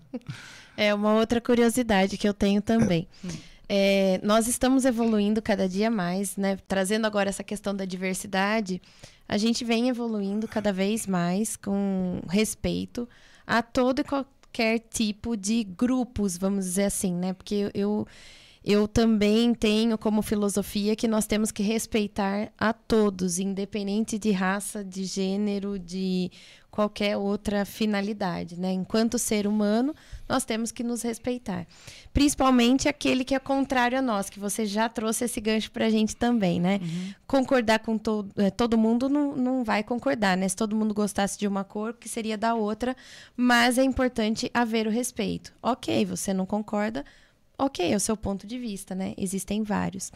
[0.77, 3.05] É uma outra curiosidade que eu tenho também.
[3.71, 6.57] É, nós estamos evoluindo cada dia mais, né?
[6.67, 8.81] Trazendo agora essa questão da diversidade,
[9.27, 13.07] a gente vem evoluindo cada vez mais com respeito
[13.45, 17.33] a todo e qualquer tipo de grupos, vamos dizer assim, né?
[17.33, 18.07] Porque eu, eu
[18.87, 25.05] também tenho como filosofia que nós temos que respeitar a todos, independente de raça, de
[25.05, 26.29] gênero, de
[26.69, 28.71] qualquer outra finalidade, né?
[28.71, 29.93] Enquanto ser humano,
[30.27, 31.65] nós temos que nos respeitar.
[32.13, 36.15] Principalmente aquele que é contrário a nós, que você já trouxe esse gancho pra gente
[36.15, 36.79] também, né?
[37.25, 40.47] Concordar com todo, eh, todo mundo não, não vai concordar, né?
[40.47, 42.95] Se todo mundo gostasse de uma cor, que seria da outra,
[43.35, 45.53] mas é importante haver o respeito.
[45.61, 47.03] Ok, você não concorda,
[47.59, 49.13] ok, é o seu ponto de vista, né?
[49.17, 50.11] Existem vários.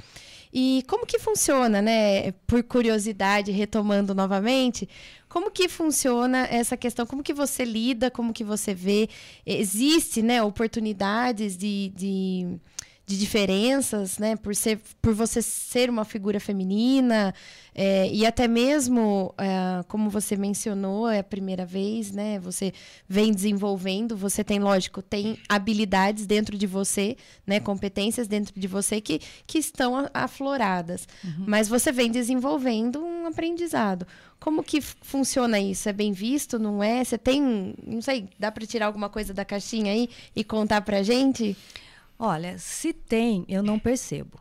[0.52, 2.32] E como que funciona, né?
[2.48, 4.88] Por curiosidade, retomando novamente,
[5.28, 7.06] como que funciona essa questão?
[7.06, 8.12] Como que você lida?
[8.12, 9.10] Como que você vê?
[9.46, 12.60] Existe, né, oportunidades de, de,
[13.06, 14.36] de diferenças, né?
[14.36, 17.34] Por, ser, por você ser uma figura feminina
[17.76, 22.40] é, e até mesmo, é, como você mencionou, é a primeira vez, né?
[22.40, 22.72] Você
[23.08, 27.60] vem desenvolvendo, você tem, lógico, tem habilidades dentro de você, né?
[27.60, 31.08] Competências dentro de você que, que estão afloradas.
[31.46, 34.08] Mas você vem desenvolvendo um aprendizado.
[34.40, 35.90] Como que funciona isso?
[35.90, 37.04] É bem visto, não é?
[37.04, 41.02] Você tem, não sei, dá para tirar alguma coisa da caixinha aí e contar pra
[41.02, 41.56] gente?
[42.26, 44.40] Olha, se tem, eu não percebo.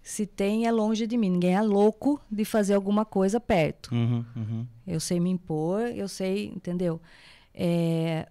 [0.00, 1.28] Se tem, é longe de mim.
[1.28, 3.92] Ninguém é louco de fazer alguma coisa perto.
[3.92, 4.66] Uhum, uhum.
[4.86, 7.00] Eu sei me impor, eu sei, entendeu?
[7.52, 8.28] É,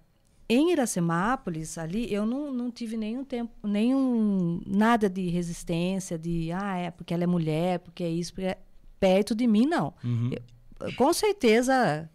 [0.48, 6.78] em Iracemápolis, ali, eu não, não tive nenhum tempo, nenhum, nada de resistência, de, ah,
[6.78, 8.58] é porque ela é mulher, porque é isso, porque é...
[8.98, 9.94] perto de mim, não.
[10.04, 10.32] Uhum.
[10.32, 12.10] Eu- com certeza,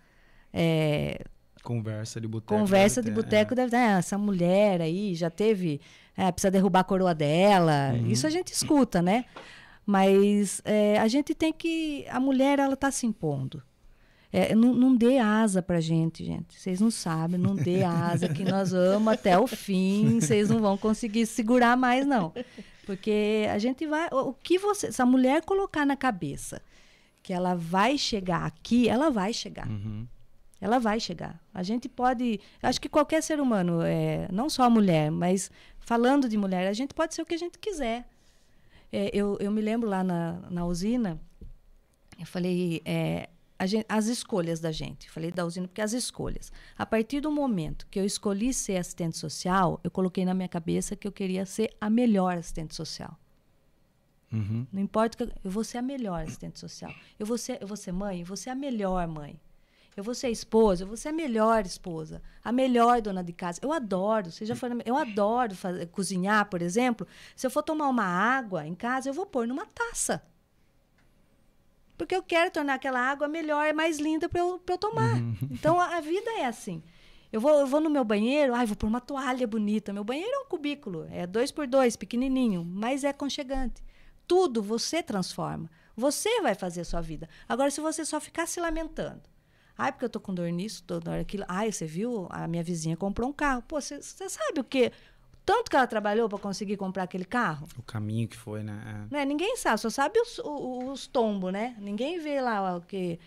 [0.51, 1.22] é,
[1.63, 2.61] Conversa de boteco.
[2.61, 5.81] conversa de boteco deve ter, ah, essa mulher aí já teve,
[6.17, 7.95] é, precisa derrubar a coroa dela.
[8.07, 9.25] Isso a gente escuta, né?
[9.87, 12.05] Mas é, a gente tem que.
[12.09, 13.63] A mulher, ela tá se impondo.
[14.33, 16.59] É, não, não dê asa pra gente, gente.
[16.59, 20.21] Vocês não sabem, não dê asa, que nós vamos até o fim.
[20.21, 22.33] Vocês não vão conseguir segurar mais, não.
[22.87, 24.09] Porque a gente vai.
[24.11, 24.91] O o que você.
[24.91, 26.63] Se a mulher colocar na cabeça
[27.23, 29.69] que ela vai chegar aqui, ela vai chegar.
[29.69, 30.07] Uhum.
[30.63, 31.35] Ela vai chegar.
[31.53, 32.39] A gente pode.
[32.63, 35.51] Acho que qualquer ser humano, é, não só a mulher, mas
[35.81, 38.09] falando de mulher, a gente pode ser o que a gente quiser.
[38.93, 41.21] É, eu, eu me lembro lá na, na usina,
[42.19, 42.81] eu falei.
[42.85, 45.11] é, a gen- as escolhas da gente.
[45.11, 46.53] Falei da usina porque as escolhas.
[46.79, 50.95] A partir do momento que eu escolhi ser assistente social, eu coloquei na minha cabeça
[50.97, 53.17] que eu queria ser a melhor assistente social.
[54.33, 54.67] Uhum.
[54.73, 56.93] Não importa que eu, eu vou ser a melhor assistente social.
[57.19, 59.39] Eu vou ser, eu vou ser mãe, eu vou ser a melhor mãe.
[59.97, 63.61] Eu vou ser esposa, eu vou ser a melhor esposa, a melhor dona de casa.
[63.62, 67.07] Eu adoro, você já foi na- eu adoro fazer, cozinhar, por exemplo.
[67.36, 70.22] Se eu for tomar uma água em casa, eu vou pôr numa taça.
[71.97, 75.18] Porque eu quero tornar aquela água melhor e mais linda para eu, pra eu tomar.
[75.51, 76.82] Então a, a vida é assim.
[77.30, 79.93] Eu vou, eu vou no meu banheiro, ai, vou pôr uma toalha bonita.
[79.93, 83.82] Meu banheiro é um cubículo, é dois por dois, pequenininho, mas é aconchegante.
[84.26, 85.70] Tudo você transforma.
[85.97, 87.28] Você vai fazer a sua vida.
[87.49, 89.22] Agora, se você só ficar se lamentando,
[89.77, 91.45] Ai, porque eu tô com dor nisso, tô dor aquilo.
[91.49, 92.27] Ai, você viu?
[92.31, 93.62] A minha vizinha comprou um carro.
[93.62, 94.93] Pô, você sabe o quê?
[95.45, 97.66] Tanto que ela trabalhou para conseguir comprar aquele carro.
[97.77, 99.07] O caminho que foi, né?
[99.11, 99.14] É.
[99.16, 99.25] Né?
[99.25, 101.75] Ninguém sabe, só sabe os, os, os tombos, né?
[101.81, 103.18] Ninguém vê lá o que.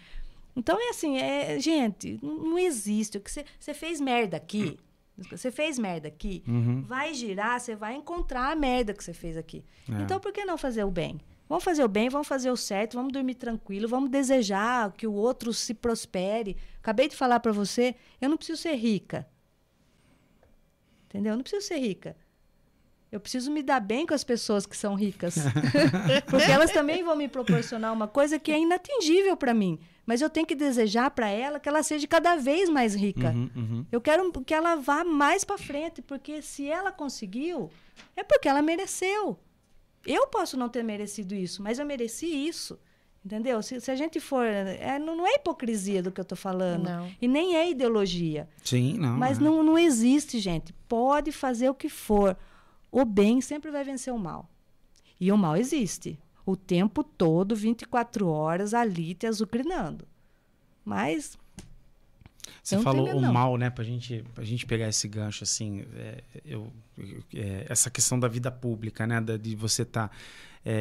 [0.55, 3.19] Então é assim, é, gente, não existe.
[3.19, 3.29] Que
[3.59, 4.77] você fez merda aqui.
[5.31, 6.81] Você fez merda aqui, Uhum.
[6.81, 9.63] vai girar, você vai encontrar a merda que você fez aqui.
[9.89, 10.01] É.
[10.01, 11.21] Então por que não fazer o bem?
[11.47, 15.13] Vamos fazer o bem, vamos fazer o certo, vamos dormir tranquilo, vamos desejar que o
[15.13, 16.57] outro se prospere.
[16.79, 19.27] Acabei de falar para você, eu não preciso ser rica.
[21.05, 21.33] Entendeu?
[21.33, 22.15] Eu não preciso ser rica.
[23.11, 25.35] Eu preciso me dar bem com as pessoas que são ricas.
[26.27, 29.79] Porque elas também vão me proporcionar uma coisa que é inatingível para mim.
[30.05, 33.29] Mas eu tenho que desejar para ela que ela seja cada vez mais rica.
[33.29, 33.85] Uhum, uhum.
[33.91, 37.71] Eu quero que ela vá mais para frente, porque se ela conseguiu,
[38.15, 39.39] é porque ela mereceu.
[40.05, 42.79] Eu posso não ter merecido isso, mas eu mereci isso.
[43.25, 43.59] Entendeu?
[43.63, 44.45] Se, se a gente for.
[44.45, 46.83] É, não, não é hipocrisia do que eu estou falando.
[46.83, 47.11] Não.
[47.19, 48.47] E nem é ideologia.
[48.63, 49.17] Sim, não.
[49.17, 49.41] Mas é.
[49.41, 50.71] não, não existe, gente.
[50.87, 52.37] Pode fazer o que for.
[52.91, 54.47] O bem sempre vai vencer o mal.
[55.19, 56.19] E o mal existe.
[56.45, 60.07] O tempo todo, 24 horas, ali te azucrinando.
[60.83, 61.35] Mas
[62.65, 63.69] Você falou o mal, né?
[63.69, 66.73] Pra gente, pra gente pegar esse gancho, assim, é, eu,
[67.33, 69.21] é, essa questão da vida pública, né?
[69.21, 70.11] da- de você estar.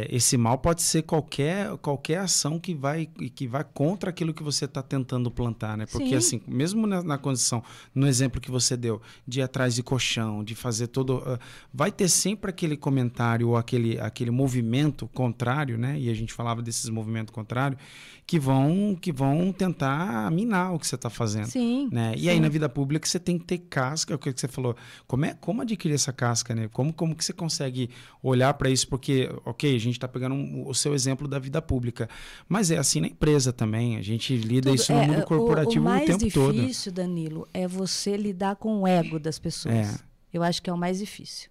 [0.09, 4.65] Esse mal pode ser qualquer, qualquer ação que vai, que vai contra aquilo que você
[4.65, 5.85] está tentando plantar, né?
[5.85, 6.39] Porque, Sim.
[6.39, 7.63] assim, mesmo na, na condição,
[7.95, 11.23] no exemplo que você deu, de ir atrás de colchão, de fazer todo.
[11.27, 11.39] ah,
[11.73, 15.99] vai ter sempre aquele comentário ou aquele, aquele movimento contrário, né?
[15.99, 17.79] E a gente falava desses movimentos contrários,
[18.27, 21.91] que vão, que vão tentar minar o que você está fazendo sim.
[21.93, 22.15] né?
[22.17, 22.29] E sim.
[22.31, 24.75] aí na vida pública você tem que ter casca, o que que você falou.
[25.07, 26.69] Como é como adquirir essa casca, né?
[26.73, 27.91] Como como que você consegue
[28.23, 31.61] olhar para isso porque, OK, a gente está pegando um- o seu exemplo da vida
[31.63, 32.09] pública,
[32.49, 33.97] mas é assim na empresa também.
[33.97, 36.55] A gente lida Tudo- isso no é, mundo o- corporativo o, mais o tempo todo.
[36.55, 39.75] difícil, Danilo, é você lidar com o ego das pessoas.
[39.75, 39.99] É.
[40.33, 41.49] Eu acho que é o mais difícil.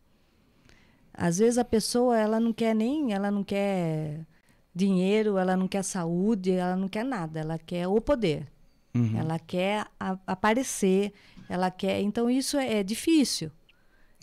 [1.13, 4.25] Às vezes a pessoa, ela não quer nem, ela não quer
[4.73, 8.47] dinheiro, ela não quer saúde, ela não quer nada, ela quer o poder.
[8.95, 9.17] Uhum.
[9.19, 11.13] Ela quer a- aparecer,
[11.47, 12.01] ela quer.
[12.01, 13.51] Então isso é, é difícil.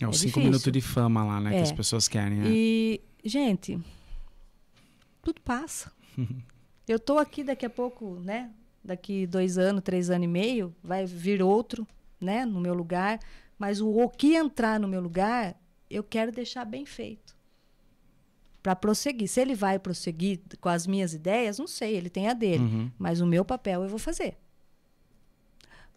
[0.03, 0.43] É os é cinco difícil.
[0.43, 1.51] minutos de fama lá, né?
[1.51, 1.61] Que É.
[1.61, 2.39] as pessoas querem.
[2.39, 2.45] né?
[2.49, 3.79] E, gente,
[5.21, 5.91] tudo passa.
[6.87, 8.49] Eu tô aqui daqui a pouco, né?
[8.83, 11.87] Daqui dois anos, três anos e meio, vai vir outro,
[12.19, 12.45] né?
[12.45, 13.19] No meu lugar.
[13.57, 15.55] Mas o, o que entrar no meu lugar,
[15.89, 17.35] eu quero deixar bem feito.
[18.63, 19.27] Para prosseguir.
[19.27, 22.63] Se ele vai prosseguir com as minhas ideias, não sei, ele tem a dele.
[22.63, 22.91] Uhum.
[22.97, 24.37] Mas o meu papel eu vou fazer.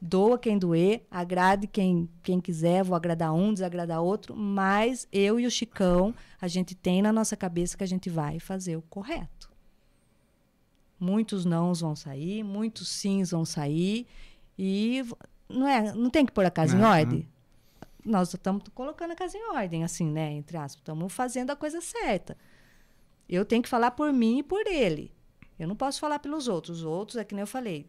[0.01, 5.47] Doa quem doer, agrade quem, quem quiser, vou agradar um, desagradar outro, mas eu e
[5.47, 9.51] o Chicão, a gente tem na nossa cabeça que a gente vai fazer o correto.
[11.01, 14.07] Muitos nãos vão sair, muitos sims vão sair,
[14.59, 15.03] e
[15.49, 17.01] não, é, não tem que pôr a casa em Aham.
[17.01, 17.28] ordem?
[18.05, 20.32] Nós estamos colocando a casa em ordem, assim, né?
[20.32, 22.36] Entre aspas, estamos fazendo a coisa certa.
[23.26, 25.11] Eu tenho que falar por mim e por ele.
[25.59, 26.78] Eu não posso falar pelos outros.
[26.78, 27.88] Os outros, é que nem eu falei,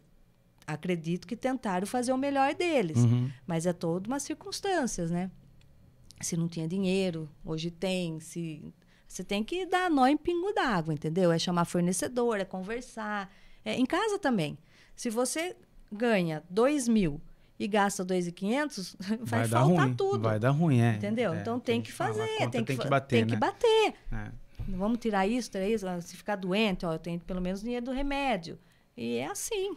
[0.66, 2.98] acredito que tentaram fazer o melhor deles.
[2.98, 3.30] Uhum.
[3.46, 5.30] Mas é toda umas circunstâncias, né?
[6.20, 8.18] Se não tinha dinheiro, hoje tem.
[8.20, 8.74] Se
[9.06, 11.30] você tem que dar nó em pingo d'água, entendeu?
[11.30, 13.32] É chamar fornecedor, é conversar.
[13.64, 14.58] É, em casa também.
[14.94, 15.54] Se você
[15.92, 17.20] ganha 2 mil
[17.58, 19.94] e gasta 2.500, vai, Vai faltar ruim.
[19.94, 20.20] tudo.
[20.20, 20.94] Vai dar ruim, é.
[20.94, 21.34] Entendeu?
[21.34, 23.30] É, então tem, que falar, fazer, tem, que, tem que bater, tem né?
[23.32, 23.94] que bater.
[24.12, 24.30] É.
[24.68, 25.86] Vamos tirar isso, tirar isso.
[25.86, 28.58] Ah, Se ficar doente, ó, eu tenho pelo menos dinheiro do remédio.
[28.96, 29.76] E é assim.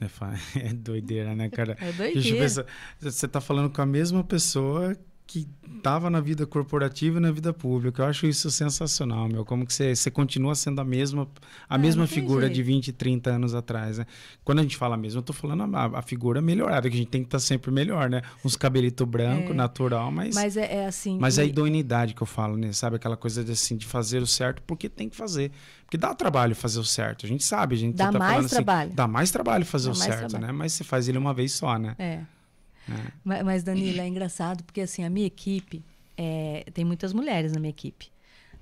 [0.00, 0.08] É,
[0.68, 1.76] é doideira, né, cara?
[1.80, 2.66] É eu doideira.
[3.00, 4.96] Você tá falando com a mesma pessoa
[5.26, 5.48] que
[5.82, 8.02] tava na vida corporativa e na vida pública.
[8.02, 9.42] Eu acho isso sensacional, meu.
[9.44, 11.22] Como que você, você continua sendo a mesma,
[11.68, 12.66] a Ah, mesma figura de jeito.
[12.66, 14.06] 20, 30 anos atrás, né?
[14.44, 17.08] Quando a gente fala mesmo, eu tô falando a, a figura melhorada, que a gente
[17.08, 18.20] tem que estar sempre melhor, né?
[18.44, 19.54] Uns cabelito branco, É.
[19.54, 20.34] natural, mas...
[20.34, 21.18] Mas é, é assim.
[21.18, 22.70] Mas é a idoneidade que eu falo, né?
[22.72, 25.50] Sabe aquela coisa de, assim, de fazer o certo porque tem que fazer.
[25.86, 27.24] Porque dá trabalho fazer o certo.
[27.24, 28.92] A gente sabe, a gente Dá tá mais assim, trabalho.
[28.92, 30.46] dá mais trabalho fazer Dá o certo, trabalho.
[30.46, 30.52] né?
[30.52, 31.94] Mas você faz ele uma vez só, né?
[31.98, 32.20] É.
[32.88, 33.12] É.
[33.24, 35.84] Ma- Mas, Danilo, é engraçado porque assim, a minha equipe
[36.16, 38.10] é, tem muitas mulheres na minha equipe.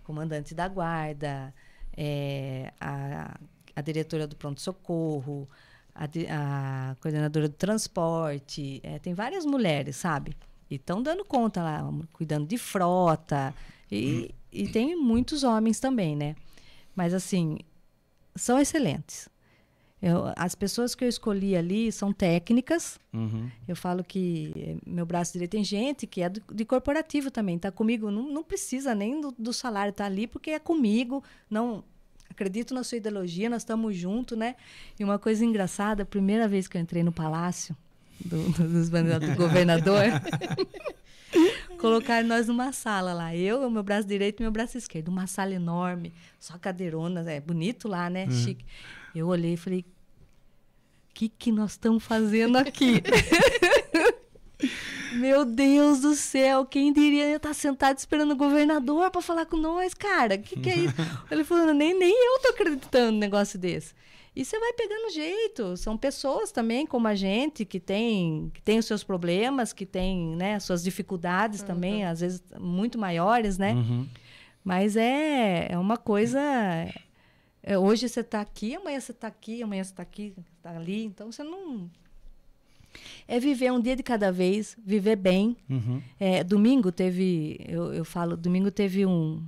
[0.04, 1.54] Comandante da guarda,
[1.96, 3.38] é, a,
[3.76, 5.48] a diretora do pronto-socorro,
[5.94, 8.80] a, a coordenadora do transporte.
[8.82, 10.36] é, tem várias mulheres, sabe?
[10.70, 13.54] E estão dando conta lá, cuidando de frota.
[13.90, 16.34] E, e tem muitos homens também, né?
[16.96, 17.58] Mas assim,
[18.34, 19.28] são excelentes.
[20.02, 23.48] Eu- as pessoas que eu escolhi ali são técnicas, Uhum.
[23.68, 27.56] eu falo que eh, meu braço direito tem gente que é do- de corporativo também,
[27.56, 31.84] tá comigo, não, não precisa nem do, do salário estar ali, porque é comigo, não
[32.28, 34.56] acredito na sua ideologia, nós estamos juntos, né?
[34.98, 37.76] E uma coisa engraçada, a primeira vez que eu entrei no palácio
[38.24, 40.02] do, do, dos do governador,
[41.78, 43.34] colocaram nós numa sala lá.
[43.36, 45.08] Eu, meu braço direito e meu braço esquerdo.
[45.08, 48.24] Uma sala enorme, só cadeironas, é bonito lá, né?
[48.24, 48.30] Uhum.
[48.30, 48.64] Chique.
[49.14, 49.84] Eu olhei e falei,
[51.12, 53.02] que, que nós estamos fazendo aqui?
[55.14, 59.92] Meu Deus do céu, quem diria estar sentado esperando o governador para falar com nós,
[59.92, 60.36] cara?
[60.36, 60.94] O que, que é isso?
[61.30, 63.92] Ele falando, nem, nem eu tô acreditando num negócio desse.
[64.34, 65.76] E você vai pegando jeito.
[65.76, 70.34] São pessoas também, como a gente, que tem, que tem os seus problemas, que tem
[70.36, 71.66] né, suas dificuldades uhum.
[71.66, 73.74] também, às vezes muito maiores, né?
[73.74, 74.08] Uhum.
[74.64, 76.40] Mas é, é uma coisa.
[77.62, 81.04] É, hoje você está aqui, amanhã você está aqui, amanhã você está aqui, está ali.
[81.04, 81.90] Então você não
[83.26, 85.56] é viver um dia de cada vez, viver bem.
[85.68, 86.02] Uhum.
[86.18, 89.42] É, domingo teve, eu, eu falo, domingo teve um,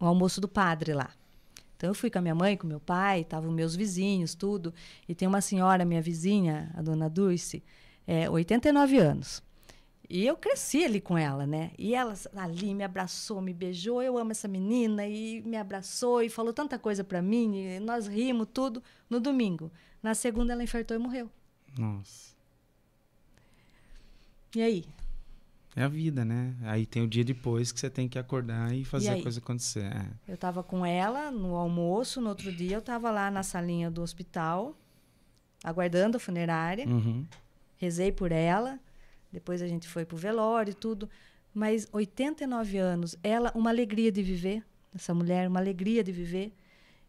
[0.00, 1.10] um almoço do padre lá.
[1.76, 4.72] Então eu fui com a minha mãe, com meu pai, estavam meus vizinhos, tudo.
[5.08, 7.62] E tem uma senhora, minha vizinha, a dona Dulce,
[8.06, 9.42] é, 89 anos.
[10.14, 11.72] E eu cresci ali com ela, né?
[11.76, 14.00] E ela ali me abraçou, me beijou.
[14.00, 17.56] Eu amo essa menina e me abraçou e falou tanta coisa para mim.
[17.56, 19.72] E nós rimos tudo no domingo.
[20.00, 21.28] Na segunda ela infartou e morreu.
[21.76, 22.32] Nossa.
[24.54, 24.84] E aí?
[25.74, 26.54] É a vida, né?
[26.62, 29.40] Aí tem o dia depois que você tem que acordar e fazer e a coisa
[29.40, 29.92] acontecer.
[29.92, 30.06] É.
[30.28, 34.00] Eu estava com ela no almoço, no outro dia eu estava lá na salinha do
[34.00, 34.78] hospital,
[35.64, 36.86] aguardando a funerária.
[36.86, 37.26] Uhum.
[37.78, 38.78] Rezei por ela.
[39.34, 41.10] Depois a gente foi pro velório e tudo.
[41.52, 44.64] Mas 89 anos, ela, uma alegria de viver.
[44.94, 46.52] Essa mulher, uma alegria de viver.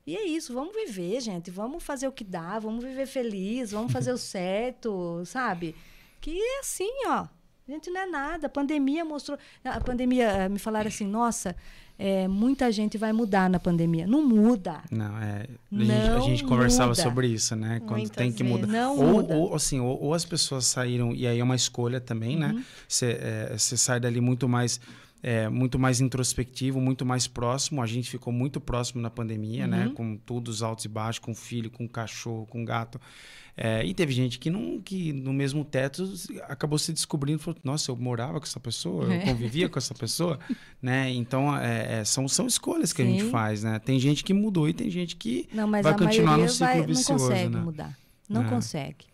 [0.08, 1.50] E é isso, vamos viver, gente.
[1.50, 5.76] Vamos fazer o que dá, vamos viver feliz, vamos fazer o certo, sabe?
[6.20, 7.28] Que é assim, ó.
[7.68, 8.48] A gente não é nada.
[8.48, 9.38] A pandemia mostrou.
[9.64, 11.56] A pandemia, eh, me falaram assim, nossa,
[11.98, 14.06] é, muita gente vai mudar na pandemia.
[14.06, 14.82] Não muda.
[14.92, 15.44] Não, é.
[15.44, 17.02] A, não gente, a gente conversava muda.
[17.02, 17.80] sobre isso, né?
[17.86, 18.68] Quando Muitas tem que mudar.
[18.68, 19.36] Não ou, muda.
[19.36, 22.48] ou, assim, ou, ou, as pessoas saíram, e aí é uma escolha também, né?
[22.48, 22.54] uhum.
[22.56, 22.66] né?
[22.88, 24.80] Você é, sai dali muito mais.
[25.28, 27.82] É, muito mais introspectivo, muito mais próximo.
[27.82, 29.80] A gente ficou muito próximo na pandemia, né?
[29.80, 29.90] uhum.
[29.90, 29.96] né?
[29.96, 33.02] Com todos os altos e baixos, com filho, com cachorro, com gato.
[33.58, 36.04] É, e teve gente que, não, que no mesmo teto
[36.44, 39.20] acabou se descobrindo, falou, nossa, eu morava com essa pessoa, eu é.
[39.20, 40.38] convivia com essa pessoa,
[40.80, 41.10] né?
[41.10, 43.08] Então, é, é, são, são escolhas que Sim.
[43.08, 43.80] a gente faz, né?
[43.80, 47.24] Tem gente que mudou e tem gente que não, vai continuar no ciclo vai, vicioso,
[47.24, 47.62] Não consegue né?
[47.62, 47.98] mudar,
[48.30, 48.50] não é.
[48.50, 49.06] consegue.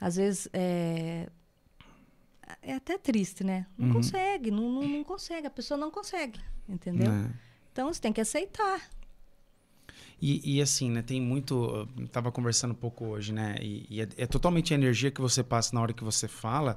[0.00, 1.28] Às vezes, é,
[2.62, 3.66] é até triste, né?
[3.76, 3.94] Não uhum.
[3.94, 7.10] consegue, não, não, não, consegue, a pessoa não consegue, entendeu?
[7.10, 7.30] É.
[7.72, 8.80] Então, você tem que aceitar.
[10.20, 11.88] E, e, assim, né, tem muito.
[11.98, 13.56] Eu tava conversando um pouco hoje, né?
[13.60, 16.76] E, e é, é, totalmente a energia que você passa na hora que você fala.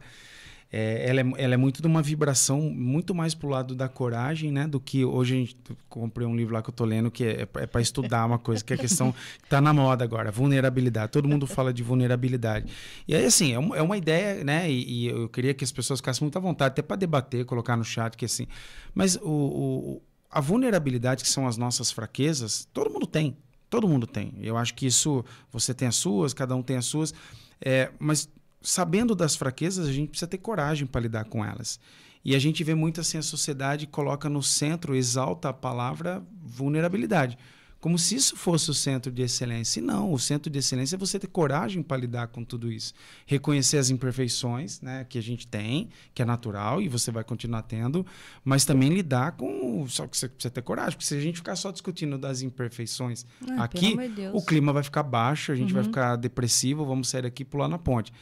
[0.76, 4.52] É, ela, é, ela é muito de uma vibração muito mais pro lado da coragem,
[4.52, 4.66] né?
[4.66, 5.56] Do que hoje a gente
[5.88, 8.64] comprei um livro lá que eu tô lendo que é, é para estudar uma coisa,
[8.64, 9.12] que é a questão
[9.44, 11.12] que tá na moda agora, vulnerabilidade.
[11.12, 12.74] Todo mundo fala de vulnerabilidade.
[13.08, 14.68] E aí, assim, é, uma, é uma ideia, né?
[14.68, 17.78] E, e, eu queria que as pessoas ficassem muito à vontade, até para debater, colocar
[17.78, 18.48] no chat, que assim.
[18.96, 20.02] Mas o, o
[20.32, 23.38] a vulnerabilidade, que são as nossas fraquezas, todo mundo tem.
[23.70, 24.34] Todo mundo tem.
[24.42, 27.14] Eu acho que isso, você tem as suas, cada um tem as suas.
[27.62, 28.28] É, mas
[28.64, 31.80] sabendo das fraquezas, a gente precisa ter coragem para lidar com elas.
[32.26, 37.38] E a gente vê muito assim, a sociedade coloca no centro, exalta a palavra vulnerabilidade
[37.84, 39.82] como se isso fosse o centro de excelência.
[39.82, 42.94] E não, o centro de excelência é você ter coragem para lidar com tudo isso.
[43.26, 47.64] Reconhecer as imperfeições né, que a gente tem, que é natural e você vai continuar
[47.64, 48.06] tendo,
[48.42, 49.86] mas também lidar com.
[49.90, 53.26] Só que você precisa ter coragem, porque se a gente ficar só discutindo das imperfeições
[53.50, 53.98] ah, aqui,
[54.32, 55.82] o clima vai ficar baixo, a gente uhum.
[55.82, 58.14] vai ficar depressivo, vamos sair daqui e pular na ponte.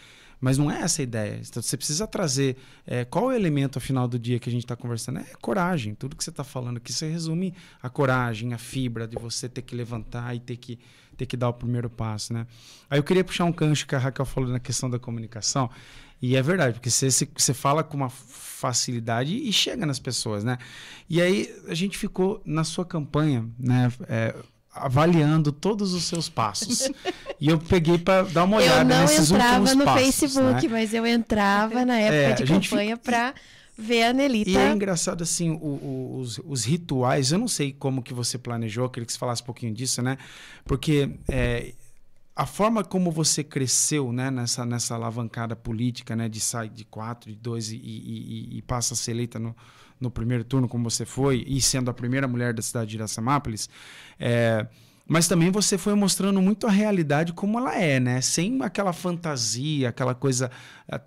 [0.42, 1.40] Mas não é essa a ideia.
[1.48, 2.58] Então, você precisa trazer.
[2.86, 5.20] É, qual é o elemento ao final do dia que a gente está conversando?
[5.20, 5.94] É coragem.
[5.94, 9.62] Tudo que você está falando aqui, você resume a coragem, a fibra de você ter
[9.62, 10.80] que levantar e ter que,
[11.16, 12.34] ter que dar o primeiro passo.
[12.34, 12.48] Né?
[12.90, 15.70] Aí eu queria puxar um gancho que a Raquel falou na questão da comunicação.
[16.20, 20.60] E é verdade, porque você, você fala com uma facilidade e chega nas pessoas, né?
[21.10, 23.92] E aí a gente ficou na sua campanha, né?
[24.08, 24.36] É,
[24.74, 26.90] avaliando todos os seus passos.
[27.40, 29.72] e eu peguei para dar uma olhada nesses últimos passos.
[29.72, 30.74] Eu não entrava no Facebook, né?
[30.74, 33.34] mas eu entrava na época é, de campanha para
[33.78, 34.50] ver a Nelita.
[34.50, 38.38] E é engraçado assim, o, o, os, os, rituais, eu não sei como que você
[38.38, 40.18] planejou, queria que você falasse um pouquinho disso, né?
[40.66, 41.74] Porque é,
[42.36, 47.30] a forma como você cresceu né, nessa, nessa alavancada política, né, de sair de quatro,
[47.30, 49.56] de dois e, e, e, passa a ser eleita no,
[50.02, 53.70] no primeiro turno, como você foi, e sendo a primeira mulher da cidade de Iracemápolis,
[54.20, 54.66] é,
[55.08, 58.22] mas também você foi mostrando muito a realidade como ela é, né?
[58.22, 60.50] Sem aquela fantasia, aquela coisa,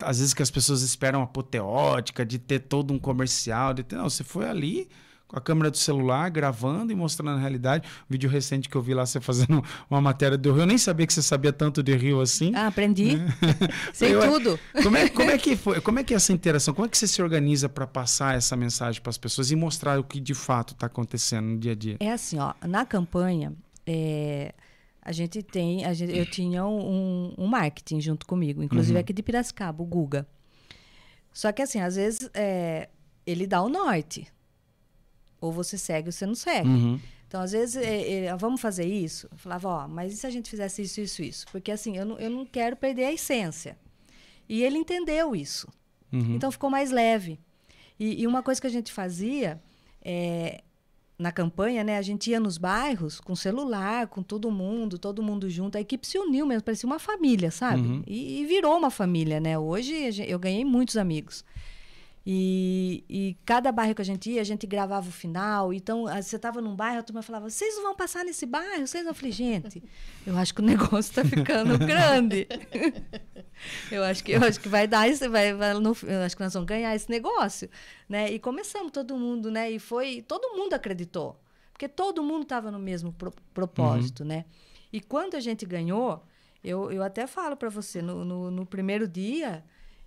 [0.01, 4.09] às vezes que as pessoas esperam apoteótica, de ter todo um comercial, de ter, não,
[4.09, 4.88] você foi ali
[5.35, 7.87] com a câmera do celular, gravando e mostrando a realidade.
[8.09, 10.78] Um vídeo recente que eu vi lá você fazendo uma matéria do Rio, eu nem
[10.78, 12.53] sabia que você sabia tanto de Rio assim.
[12.55, 13.18] Ah, aprendi.
[13.93, 14.59] Sei eu, tudo.
[14.82, 15.80] Como é, como é que foi?
[15.80, 16.72] Como é que é essa interação?
[16.72, 19.99] Como é que você se organiza para passar essa mensagem para as pessoas e mostrar
[19.99, 21.97] o que de fato está acontecendo no dia a dia?
[21.99, 23.53] É assim, ó, na campanha,
[23.85, 24.55] é,
[25.03, 29.01] a gente tem, a gente, eu tinha um, um, marketing junto comigo, inclusive uhum.
[29.01, 30.26] aqui de Piracicaba, o Guga.
[31.32, 32.89] Só que assim, às vezes é,
[33.26, 34.32] ele dá o norte.
[35.45, 36.68] Ou você segue ou você não segue.
[36.68, 37.01] Uhum.
[37.26, 39.28] Então, às vezes, é, é, vamos fazer isso?
[39.30, 41.47] Eu falava, ó, mas e se a gente fizesse isso, isso, isso?
[41.51, 43.76] Porque assim, eu não, eu não quero perder a essência.
[44.49, 45.68] E ele entendeu isso.
[46.12, 46.36] Uhum.
[46.36, 47.40] Então ficou mais leve.
[47.99, 49.61] E, e, uma coisa que a gente fazia
[50.01, 50.62] é,
[51.18, 51.99] na campanha, né?
[51.99, 55.76] A gente ia nos bairros com celular, com todo mundo, todo mundo junto.
[55.76, 57.82] A equipe se uniu mesmo, parecia uma família, sabe?
[57.82, 58.03] Uhum.
[58.07, 59.59] E, e, virou uma família, né?
[59.59, 59.95] Hoje
[60.26, 61.45] eu ganhei muitos amigos.
[62.26, 65.74] E, e, cada bairro que a gente ia, a gente gravava o final.
[65.74, 68.86] Então, você estava num bairro, a turma falava: vocês não vão passar nesse bairro?
[68.86, 69.10] Vocês não?
[69.10, 69.82] Eu falei: gente,
[70.26, 72.48] eu acho que o negócio está ficando grande.
[73.92, 76.42] eu, acho que, eu acho que vai dar isso, vai, vai no, eu acho que
[76.42, 77.68] nós vamos ganhar esse negócio.
[78.08, 78.32] Né?
[78.32, 79.70] E começamos todo mundo, né?
[79.70, 80.22] E foi.
[80.22, 81.38] Todo mundo acreditou.
[81.72, 84.28] Porque todo mundo estava no mesmo pro, propósito, uhum.
[84.28, 84.44] né?
[84.90, 86.24] E quando a gente ganhou,
[86.62, 89.62] eu, eu até falo para você, no, no, no primeiro dia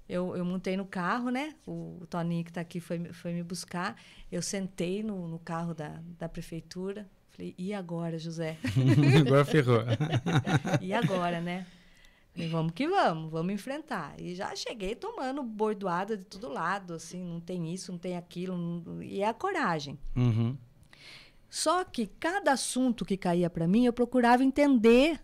[0.10, 1.54] eu, eu montei no carro, né?
[1.66, 4.00] O, o Toninho que está aqui foi, foi me buscar.
[4.32, 7.10] Eu sentei no, no carro da, da prefeitura.
[7.32, 8.58] Falei, e agora, José?
[9.20, 9.82] agora ferrou.
[10.82, 11.66] e agora, né?
[12.32, 14.16] Falei, vamos que vamos, vamos enfrentar.
[14.18, 18.58] E já cheguei tomando bordoada de todo lado, assim, não tem isso, não tem aquilo.
[18.58, 19.04] Não...
[19.04, 20.00] E é a coragem.
[20.16, 20.58] Uhum.
[21.50, 25.20] Só que cada assunto que caía para mim, eu procurava entender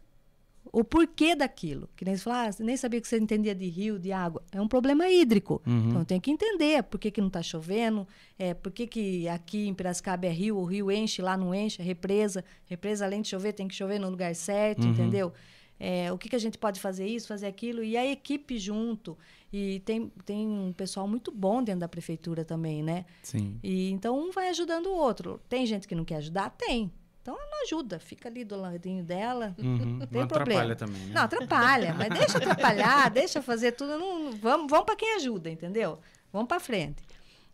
[0.72, 1.90] o porquê daquilo.
[1.96, 4.44] Que nem você fala, ah, nem sabia que você entendia de rio, de água.
[4.52, 5.62] É um problema hídrico.
[5.66, 5.90] Uhum.
[5.90, 8.08] Então tem que entender por que, que não está chovendo,
[8.38, 11.82] é, por que, que aqui em Piracicaba é rio, o rio enche, lá não enche,
[11.82, 12.44] é represa.
[12.66, 14.92] Represa, além de chover, tem que chover no lugar certo, uhum.
[14.92, 15.34] entendeu?
[15.80, 19.18] É, o que, que a gente pode fazer isso, fazer aquilo, e a equipe junto.
[19.52, 23.06] E tem, tem um pessoal muito bom dentro da prefeitura também, né?
[23.22, 23.60] Sim.
[23.62, 25.40] E, então um vai ajudando o outro.
[25.50, 26.50] Tem gente que não quer ajudar?
[26.52, 26.92] Tem.
[27.24, 29.56] Então ela não ajuda, fica ali do ladinho dela.
[29.58, 29.98] Uhum.
[30.00, 30.60] Não tem não problema.
[30.60, 31.14] atrapalha também, né?
[31.14, 33.98] Não, atrapalha, mas deixa atrapalhar, deixa fazer tudo.
[33.98, 36.00] Não, vamos vamos para quem ajuda, entendeu?
[36.34, 37.02] Vamos para frente.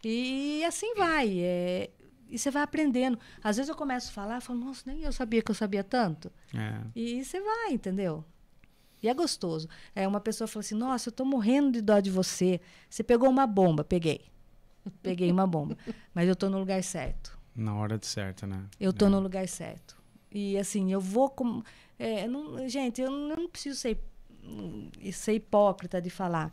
[0.03, 1.39] E assim vai.
[1.39, 1.91] É,
[2.27, 3.19] e você vai aprendendo.
[3.43, 6.31] Às vezes eu começo a falar, falo, nossa, nem eu sabia que eu sabia tanto.
[6.51, 6.81] É.
[6.95, 8.25] E você vai, entendeu?
[9.03, 9.69] E é gostoso.
[9.93, 12.59] É, uma pessoa fala assim, nossa, eu estou morrendo de dó de você.
[12.89, 13.83] Você pegou uma bomba.
[13.83, 14.25] Peguei.
[15.03, 15.77] Peguei uma bomba.
[16.11, 17.38] Mas eu estou no lugar certo.
[17.55, 18.65] Na hora de certo, né?
[18.79, 19.09] Eu tô é.
[19.09, 19.97] no lugar certo.
[20.31, 21.61] E assim, eu vou com.
[21.97, 23.99] É, não, gente, eu não, eu não preciso ser,
[25.11, 26.51] ser hipócrita de falar.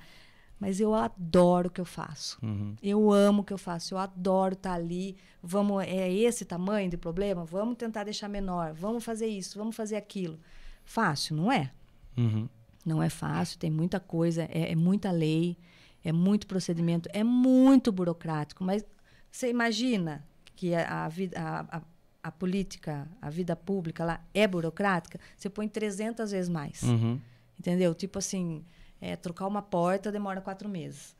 [0.59, 2.39] Mas eu adoro o que eu faço.
[2.43, 2.75] Uhum.
[2.83, 3.93] Eu amo o que eu faço.
[3.93, 5.17] Eu adoro estar tá ali.
[5.43, 7.45] Vamos, é esse tamanho de problema?
[7.45, 8.73] Vamos tentar deixar menor.
[8.73, 10.39] Vamos fazer isso, vamos fazer aquilo.
[10.83, 11.71] Fácil, não é?
[12.17, 12.49] Uhum.
[12.87, 15.59] Não é fácil, tem muita coisa, é, é muita lei,
[16.05, 18.65] é muito procedimento, é muito burocrático.
[18.65, 18.85] Mas
[19.31, 20.25] você imagina
[20.57, 21.83] que a, vida, a, a,
[22.23, 26.83] a, política, a vida pública lá é burocrática, você põe 300 vezes mais.
[26.83, 27.21] Uhum.
[27.59, 27.95] Entendeu?
[27.95, 28.65] Tipo assim,
[29.01, 31.15] é, trocar uma porta demora quatro meses.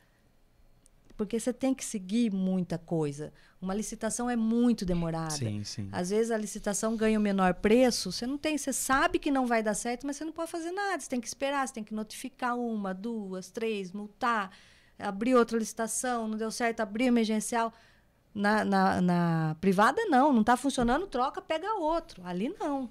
[1.17, 3.33] Porque você tem que seguir muita coisa.
[3.61, 5.31] Uma licitação é muito demorada.
[5.31, 5.89] Sim, sim.
[5.91, 9.47] Às vezes a licitação ganha o menor preço, você não tem, você sabe que não
[9.47, 11.01] vai dar certo, mas você não pode fazer nada.
[11.01, 14.51] Você tem que esperar, você tem que notificar uma, duas, três, multar,
[14.99, 17.73] abrir outra licitação, não deu certo, abrir emergencial.
[18.37, 20.33] Na, na, na privada, não.
[20.33, 22.23] Não está funcionando, troca, pega outro.
[22.25, 22.91] Ali, não.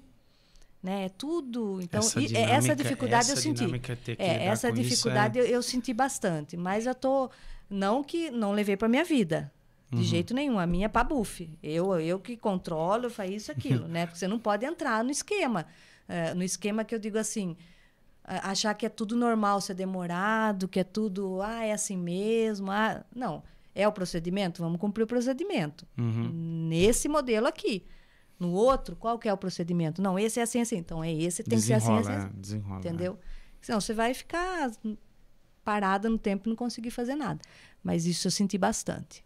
[0.82, 1.04] Né?
[1.04, 1.80] É tudo.
[1.80, 4.16] Então, essa, é, dinâmica, essa dificuldade essa eu senti.
[4.18, 5.50] É, essa dificuldade isso, é...
[5.50, 6.56] eu, eu, senti bastante.
[6.56, 7.30] Mas eu tô.
[7.70, 9.52] Não que não levei para minha vida.
[9.90, 10.02] De uhum.
[10.02, 10.58] jeito nenhum.
[10.58, 11.48] A minha é para buff.
[11.62, 13.86] Eu, eu que controlo, eu faço isso, aquilo.
[13.88, 14.06] né?
[14.06, 15.64] Porque você não pode entrar no esquema.
[16.08, 17.56] Uh, no esquema que eu digo assim
[18.26, 22.70] achar que é tudo normal ser demorado, que é tudo, ah, é assim mesmo.
[22.70, 23.42] Ah, não.
[23.76, 24.62] É o procedimento?
[24.62, 25.86] Vamos cumprir o procedimento.
[25.98, 26.30] Uhum.
[26.66, 27.84] Nesse modelo aqui.
[28.40, 30.00] No outro, qual que é o procedimento?
[30.00, 30.76] Não, esse é assim, assim.
[30.76, 32.28] Então, é esse, tem desenrola, que ser assim, assim.
[32.34, 33.18] É, desenrola, entendeu?
[33.20, 33.26] É.
[33.60, 34.72] Senão, você vai ficar
[35.62, 37.38] parada no tempo e não conseguir fazer nada.
[37.84, 39.22] Mas isso eu senti bastante.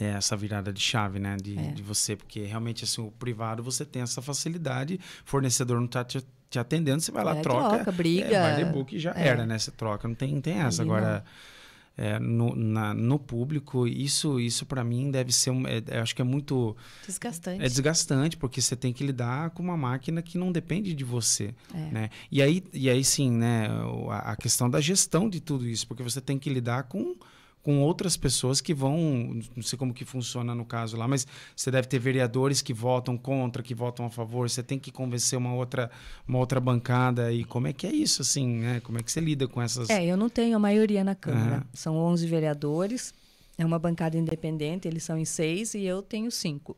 [0.00, 1.36] É essa virada de chave, né?
[1.36, 1.70] De, é.
[1.70, 6.26] de você, porque realmente, assim, o privado você tem essa facilidade, fornecedor não está te,
[6.50, 7.76] te, atendendo, você vai lá, é, troca.
[7.76, 8.26] Troca, briga.
[8.26, 9.28] É, vai book e já é.
[9.28, 9.56] era, né?
[9.58, 10.82] Você troca, não tem, não tem essa.
[10.82, 11.24] Agora.
[11.24, 11.57] Não
[11.98, 16.22] é, no, na, no público, isso, isso para mim deve ser, um, é, acho que
[16.22, 16.76] é muito...
[17.04, 17.62] Desgastante.
[17.62, 21.52] É desgastante, porque você tem que lidar com uma máquina que não depende de você,
[21.74, 21.78] é.
[21.90, 22.10] né?
[22.30, 23.68] E aí, e aí sim, né,
[24.10, 27.16] a, a questão da gestão de tudo isso, porque você tem que lidar com
[27.62, 31.70] com outras pessoas que vão, não sei como que funciona no caso lá, mas você
[31.70, 35.54] deve ter vereadores que votam contra, que votam a favor, você tem que convencer uma
[35.54, 35.90] outra,
[36.26, 38.80] uma outra bancada e como é que é isso assim, né?
[38.80, 41.56] Como é que você lida com essas É, eu não tenho a maioria na Câmara.
[41.56, 41.64] Uhum.
[41.72, 43.12] São 11 vereadores,
[43.58, 46.76] é uma bancada independente, eles são em seis e eu tenho cinco.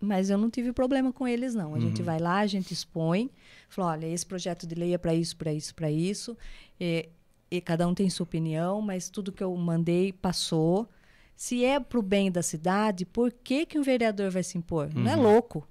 [0.00, 1.70] Mas eu não tive problema com eles, não.
[1.70, 1.80] A uhum.
[1.80, 3.30] gente vai lá, a gente expõe,
[3.68, 6.36] fala, olha, esse projeto de lei é para isso, para isso, para isso.
[6.80, 7.08] E,
[7.52, 10.88] e cada um tem sua opinião, mas tudo que eu mandei passou.
[11.36, 14.86] Se é para o bem da cidade, por que, que um vereador vai se impor?
[14.86, 15.02] Uhum.
[15.02, 15.22] Não é uhum.
[15.22, 15.68] louco,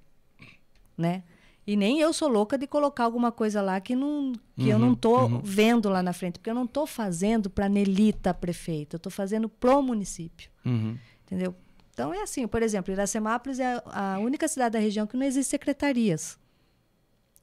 [0.95, 1.23] né?
[1.65, 4.77] E nem eu sou louca de colocar alguma coisa lá que, não, que uhum, eu
[4.77, 5.41] não estou uhum.
[5.43, 9.49] vendo lá na frente, porque eu não estou fazendo para Nelita prefeita, eu estou fazendo
[9.49, 10.51] pro município.
[10.63, 10.95] Uhum.
[11.25, 11.55] Entendeu?
[11.91, 15.49] Então é assim, por exemplo, Iracemápolis é a única cidade da região que não existe
[15.49, 16.37] secretarias.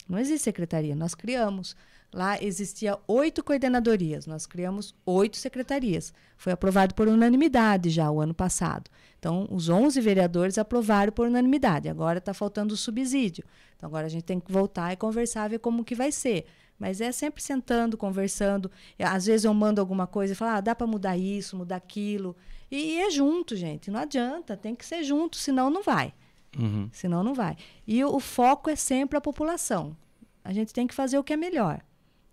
[0.09, 1.74] Não existe secretaria, nós criamos.
[2.13, 6.13] Lá existia oito coordenadorias, nós criamos oito secretarias.
[6.39, 8.91] Foi aprovado por unanimidade já o ano passado.
[9.19, 11.89] Então, os 11 vereadores aprovaram por unanimidade.
[11.89, 13.45] Agora está faltando o subsídio.
[13.77, 16.47] Então, agora a gente tem que voltar e conversar, ver como que vai ser.
[16.79, 18.71] Mas é sempre sentando, conversando.
[18.99, 22.37] Às vezes eu mando alguma coisa e falo, ah, dá para mudar isso, mudar aquilo.
[22.71, 23.91] E, e, é junto, gente.
[23.91, 26.15] Não adianta, tem que ser junto, senão não vai.
[26.57, 26.89] Uhum.
[26.93, 27.57] Senão não vai.
[27.87, 29.97] E o, o foco é sempre a população.
[30.45, 31.83] A gente tem que fazer o que é melhor.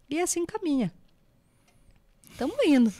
[0.09, 0.91] E assim caminha.
[2.31, 2.93] Estamos indo.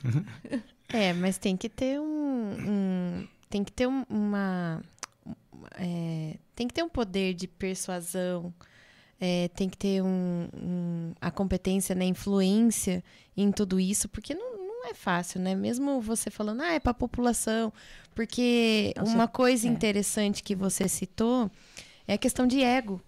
[0.87, 2.05] É, mas tem que ter um.
[2.05, 4.81] um tem que ter uma.
[5.77, 8.53] É, tem que ter um poder de persuasão.
[9.19, 13.03] É, tem que ter um, um, a competência né, influência
[13.35, 15.55] em tudo isso, porque não, não é fácil, né?
[15.55, 17.73] Mesmo você falando, ah, é para a população.
[18.13, 19.71] Porque Nossa, uma coisa é.
[19.71, 21.49] interessante que você citou
[22.07, 23.01] é a questão de ego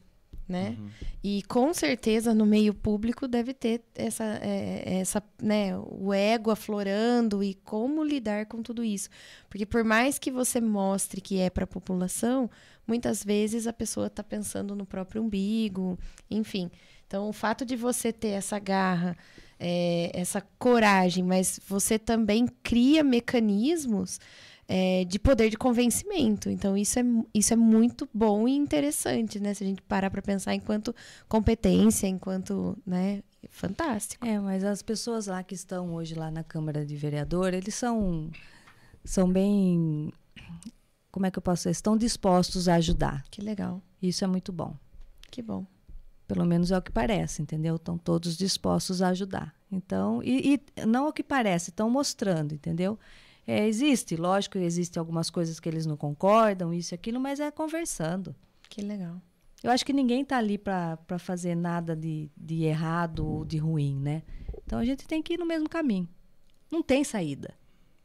[0.48, 0.76] né?
[0.80, 0.90] Uhum.
[1.24, 7.44] E com certeza no meio público deve ter essa, é, essa, né, o ego aflorando
[7.44, 9.10] e como lidar com tudo isso.
[9.50, 12.50] Porque por mais que você mostre que é para a população,
[12.88, 16.00] muitas vezes a pessoa está pensando no próprio umbigo,
[16.32, 16.72] enfim.
[17.06, 19.18] Então o fato de você ter essa garra,
[19.60, 24.20] é, essa coragem, mas você também cria mecanismos
[24.68, 26.50] é, de poder de convencimento.
[26.50, 27.04] Então, isso é,
[27.34, 29.54] isso é muito bom e interessante, né?
[29.54, 30.94] Se a gente parar para pensar enquanto
[31.28, 33.24] competência, enquanto, né?
[33.50, 34.26] Fantástico.
[34.26, 38.30] É, mas as pessoas lá que estão hoje lá na Câmara de Vereador, eles são,
[39.06, 40.12] são bem...
[41.12, 41.72] Como é que eu posso dizer?
[41.72, 43.24] Estão dispostos a ajudar.
[43.32, 43.82] Que legal.
[44.02, 44.76] Isso é muito bom.
[45.32, 45.66] Que bom.
[46.28, 47.78] Pelo menos é o que parece, entendeu?
[47.78, 49.56] Estão todos dispostos a ajudar.
[49.72, 53.00] Então, e, e não é o que parece, estão mostrando, entendeu?
[53.48, 57.50] É, existe, lógico, existe algumas coisas que eles não concordam, isso e aquilo, mas é
[57.50, 58.36] conversando.
[58.70, 59.22] Que legal.
[59.64, 63.98] Eu acho que ninguém está ali para fazer nada de, de errado ou de ruim,
[64.00, 64.22] né?
[64.66, 66.08] Então a gente tem que ir no mesmo caminho.
[66.70, 67.54] Não tem saída.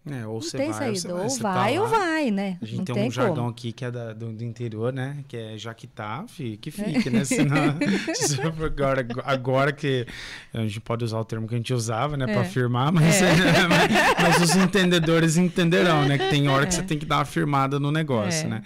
[0.04, 1.14] É, ou você vai, saída.
[1.14, 2.58] Ou, ou tá vai ou vai, né?
[2.60, 3.12] A gente não tem, tem um como.
[3.12, 5.24] jargão aqui que é da, do, do, interior, né?
[5.28, 7.22] Que é já que tá, fi, que fique, né?
[7.24, 7.76] Senão,
[8.66, 10.04] agora, agora que
[10.52, 12.24] a gente pode usar o termo que a gente usava, né?
[12.24, 12.32] É.
[12.32, 13.30] Para afirmar, mas, é.
[14.20, 16.18] mas, os entendedores entenderão, né?
[16.18, 16.84] Que tem hora que você é.
[16.84, 18.50] tem que dar uma firmada no negócio, é.
[18.50, 18.62] né?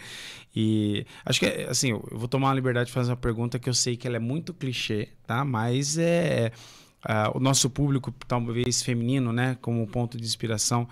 [0.54, 3.74] E acho que, assim, eu vou tomar uma liberdade de fazer uma pergunta que eu
[3.74, 5.44] sei que ela é muito clichê, tá?
[5.44, 6.50] Mas é...
[7.04, 9.56] Uh, o nosso público, talvez feminino, né?
[9.60, 10.88] Como ponto de inspiração,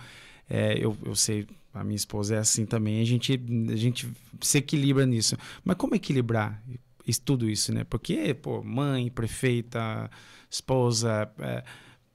[0.49, 3.41] é, eu, eu sei, a minha esposa é assim também, a gente,
[3.71, 4.09] a gente
[4.41, 5.37] se equilibra nisso.
[5.65, 6.63] Mas como equilibrar
[7.07, 7.85] isso, tudo isso, né?
[7.85, 10.11] Porque, pô, mãe, prefeita,
[10.51, 11.65] esposa, é,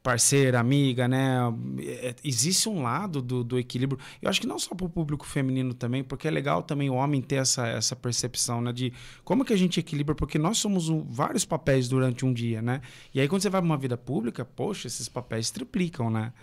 [0.02, 1.38] parceira, amiga, né?
[1.80, 4.00] É, existe um lado do, do equilíbrio.
[4.22, 6.96] Eu acho que não só para o público feminino também, porque é legal também o
[6.96, 8.72] homem ter essa, essa percepção, né?
[8.72, 12.62] De como que a gente equilibra, porque nós somos um, vários papéis durante um dia,
[12.62, 12.82] né?
[13.14, 16.34] E aí quando você vai para uma vida pública, poxa, esses papéis triplicam, né?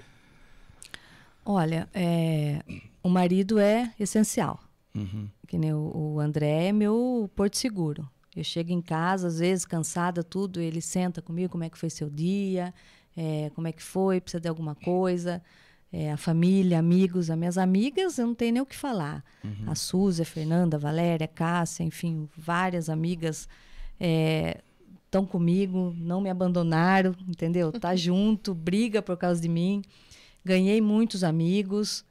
[1.48, 2.60] Olha, é,
[3.02, 4.58] o marido é essencial.
[4.92, 5.28] Uhum.
[5.46, 8.08] Que nem o, o, André é meu porto seguro.
[8.34, 11.88] Eu chego em casa, às vezes, cansada, tudo, ele senta comigo, como é que foi
[11.88, 12.74] seu dia,
[13.16, 15.40] é, como é que foi, precisa de alguma coisa.
[15.92, 19.24] É, a família, amigos, as minhas amigas, eu não tenho nem o que falar.
[19.44, 19.70] Uhum.
[19.70, 23.48] A Suzy, a Fernanda, a Valéria, a Cássia, enfim, várias amigas
[25.06, 27.70] estão é, comigo, não me abandonaram, entendeu?
[27.70, 29.82] Tá junto, briga por causa de mim.
[30.46, 32.04] Ganhei muitos amigos,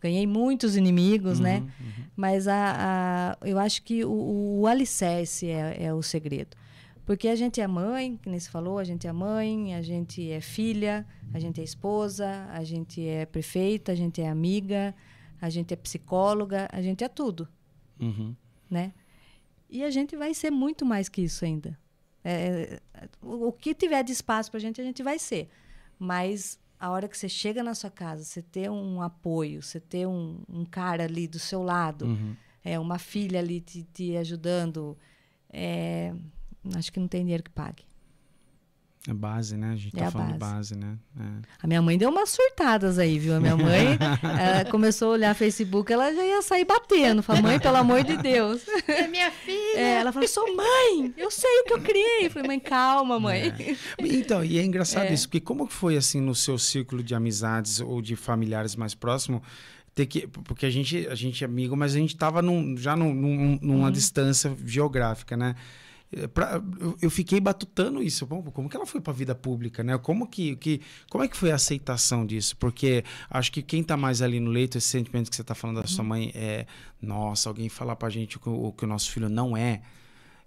[0.00, 1.58] ganhei muitos inimigos, né?
[1.58, 1.72] uhum, né?
[1.78, 2.04] Uhum.
[2.16, 6.56] Mas a, a, eu acho que o, o alicerce é, é, o segredo.
[7.04, 10.30] Porque a gente é mãe, que nem se falou, a gente é mãe, a gente
[10.30, 14.94] é filha, a gente é esposa, a gente é prefeita, a gente é amiga,
[15.38, 17.46] a gente é psicóloga, a gente é tudo,
[18.00, 18.34] uhum.
[18.70, 18.94] né?
[19.68, 21.78] E a gente vai ser muito mais que isso ainda.
[22.24, 22.80] É,
[23.20, 25.50] o, o que tiver de espaço para a gente, a gente vai ser.
[25.98, 30.04] Mas a hora que você chega na sua casa, você ter um apoio, você ter
[30.04, 32.34] um, um cara ali do seu lado, Uhum.
[32.64, 34.98] é, uma filha ali te, te ajudando,
[35.48, 36.12] é,
[36.74, 37.84] acho que não tem dinheiro que pague.
[39.08, 39.72] É base, né?
[39.72, 40.96] A gente É tá a falando de base, né?
[41.18, 41.24] É.
[41.60, 43.34] A minha mãe deu umas surtadas aí, viu?
[43.34, 43.98] A minha mãe
[44.40, 47.20] ela começou a olhar Facebook, ela já ia sair batendo.
[47.20, 48.62] Falei, mãe, pelo amor de Deus.
[48.86, 49.76] É minha filha!
[49.76, 52.26] É, ela falou, sou mãe, eu sei o que eu criei.
[52.26, 53.52] Eu falei, mãe, calma, mãe.
[53.98, 55.14] Então, e é engraçado É.
[55.14, 58.94] isso, porque como que foi assim no seu círculo de amizades ou de familiares mais
[58.94, 59.42] próximo?
[59.96, 62.94] Ter que, porque a gente, a gente é amigo, mas a gente tava num- já
[62.96, 63.90] num- num- numa Uhum.
[63.90, 65.54] distância geográfica, né?
[66.14, 66.62] É, pra-
[67.00, 68.26] eu, fiquei batutando isso.
[68.26, 69.96] Bom, como que ela foi para a vida pública, né?
[69.98, 72.56] Como que, que, como é que foi a aceitação disso?
[72.58, 75.76] Porque acho que quem tá mais ali no leito, esse sentimento que você tá falando
[75.76, 75.88] da Uhum.
[75.88, 76.66] sua mãe é,
[77.00, 79.80] nossa, alguém falar pra gente o que o, que o nosso filho não é.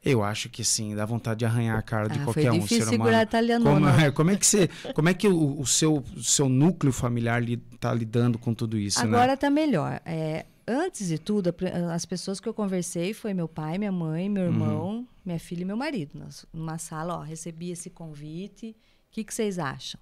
[0.03, 2.67] Eu acho que sim, dá vontade de arranhar a cara de Ah, qualquer foi um
[2.67, 3.09] ser humano.
[3.09, 3.63] a.
[3.73, 7.41] Como, é, como é que você, como é que o, o seu, seu núcleo familiar
[7.43, 9.17] li, tá lidando com tudo isso, né?
[9.17, 9.99] Agora tá melhor.
[10.05, 13.91] É, antes de tudo, a pri- as pessoas que eu conversei foi meu pai, minha
[13.91, 16.17] mãe, meu irmão, minha filha e meu marido.
[16.17, 18.75] Nós, numa sala, ó, recebi esse convite.
[19.07, 19.99] O que, que vocês acham?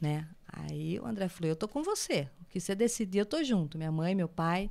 [0.00, 0.26] Né?
[0.46, 2.28] Aí o André falou: eu tô com você.
[2.42, 3.76] O que você decidir, eu tô junto.
[3.78, 4.70] Minha mãe, meu pai.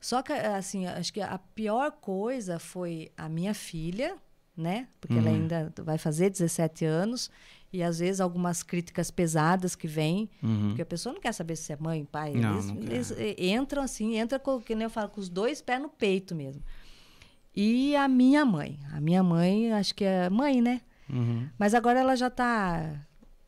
[0.00, 4.16] Só que, assim, acho que a pior coisa foi a minha filha,
[4.56, 4.88] né?
[5.00, 5.34] Porque ela Uhum.
[5.36, 7.30] ainda vai fazer 17 anos.
[7.72, 10.30] E às vezes algumas críticas pesadas que vêm.
[10.42, 10.68] Uhum.
[10.68, 12.32] Porque a pessoa não quer saber se é mãe, pai.
[12.34, 15.60] Não, eles, não eles, entram assim, entra com, que nem eu falo, com os dois
[15.60, 16.62] pés no peito mesmo.
[17.54, 18.78] E a minha mãe.
[18.92, 20.82] A minha mãe, acho que é mãe, né?
[21.08, 21.48] Uhum.
[21.58, 23.00] Mas agora ela já tá.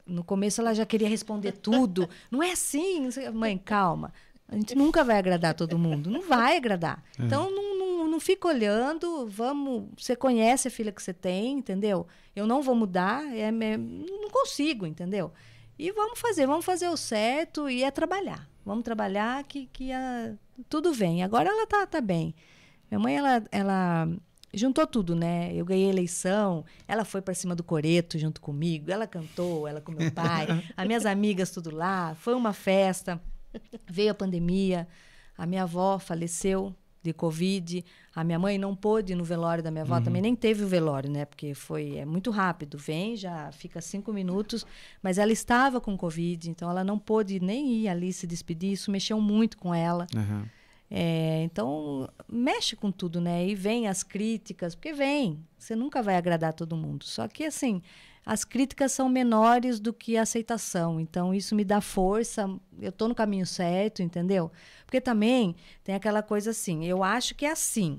[0.06, 2.08] No começo ela já queria responder tudo.
[2.30, 3.08] Não é assim.
[3.34, 4.12] Mãe, calma.
[4.48, 6.10] A gente nunca vai agradar todo mundo.
[6.10, 7.04] Não vai agradar.
[7.18, 7.77] Então não,
[8.18, 9.26] não, fica olhando.
[9.28, 9.88] Vamos.
[9.96, 12.06] Você conhece a filha que você tem, entendeu?
[12.34, 13.24] Eu não vou mudar.
[13.34, 15.32] É, é- não consigo, entendeu?
[15.78, 18.48] E vamos fazer, vamos fazer o certo e é trabalhar.
[18.64, 20.34] Vamos trabalhar que, que a-
[20.68, 21.22] tudo vem.
[21.22, 22.34] Agora ela tá, tá bem.
[22.90, 24.08] Minha mãe, ela, ela
[24.52, 25.52] juntou tudo, né?
[25.54, 29.92] Eu ganhei eleição, ela foi para cima do coreto junto comigo, ela cantou, ela com
[29.92, 30.46] meu pai,
[30.76, 33.20] as minhas amigas tudo lá, foi uma festa.
[33.86, 34.88] Veio a pandemia,
[35.36, 37.84] a minha avó faleceu de Covid,
[38.14, 40.68] a minha mãe não pôde ir no velório da minha avó, também nem teve o
[40.68, 41.24] velório, né?
[41.24, 44.66] Porque foi é muito rápido, vem, já fica cinco minutos,
[45.02, 48.90] mas ela estava com Covid, então ela não pôde nem ir ali se despedir, isso
[48.90, 50.06] mexeu muito com ela.
[50.14, 50.48] Aham.
[50.90, 53.46] É, então, mexe com tudo, né?
[53.46, 55.38] E vem as críticas, porque vem.
[55.58, 57.04] Você nunca vai agradar todo mundo.
[57.04, 57.82] Só que, assim,
[58.28, 61.00] as críticas são menores do que a aceitação.
[61.00, 62.46] Então, isso me dá força.
[62.78, 64.52] Eu tô no caminho certo, entendeu?
[64.84, 67.98] Porque também tem aquela coisa assim, eu acho que é assim.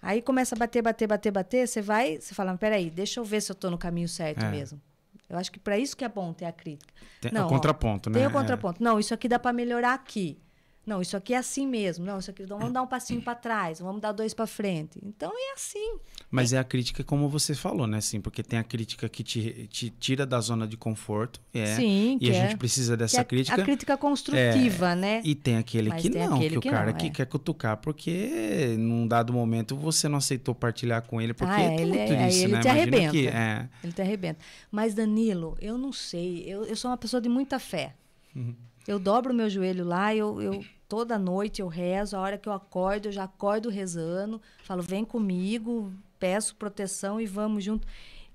[0.00, 3.40] Aí começa a bater, bater, bater, bater, você vai, você fala, peraí, deixa eu ver
[3.40, 4.50] se eu tô no caminho certo É.
[4.52, 4.80] mesmo.
[5.28, 6.94] Eu acho que para isso que é bom ter a crítica.
[7.20, 8.14] Tem Não, o ó, contraponto, né?
[8.20, 8.32] Tem o É.
[8.32, 8.80] contraponto.
[8.80, 10.38] Não, isso aqui dá para melhorar aqui.
[10.86, 12.04] Não, isso aqui é assim mesmo.
[12.04, 15.00] Não, isso aqui vamos dar um passinho para trás, vamos dar dois para frente.
[15.02, 15.96] Então é assim.
[16.30, 18.00] Mas é a crítica como você falou, né?
[18.02, 21.40] Sim, porque tem a crítica que te, te tira da zona de conforto.
[21.54, 23.60] É, Sim, E a é- gente precisa dessa é crítica.
[23.60, 25.22] A crítica construtiva, né?
[25.24, 27.10] E tem aquele Mas que tem não, aquele que o que cara não, que é.
[27.10, 31.68] quer cutucar porque num dado momento você não aceitou partilhar com ele, porque Ah, é,
[31.76, 32.60] tem ele- muito aí isso, ele né?
[32.60, 33.10] te arrebenta.
[33.12, 33.68] que é.
[33.82, 34.40] Ele te arrebenta.
[34.70, 36.44] Mas, Danilo, eu não sei.
[36.46, 37.94] Eu, eu sou uma pessoa de muita fé.
[38.34, 38.54] Uhum.
[38.86, 42.48] Eu dobro o meu joelho lá, eu, eu toda noite eu rezo, a hora que
[42.48, 47.86] eu acordo, eu já acordo rezando, falo, vem comigo, peço proteção e vamos junto.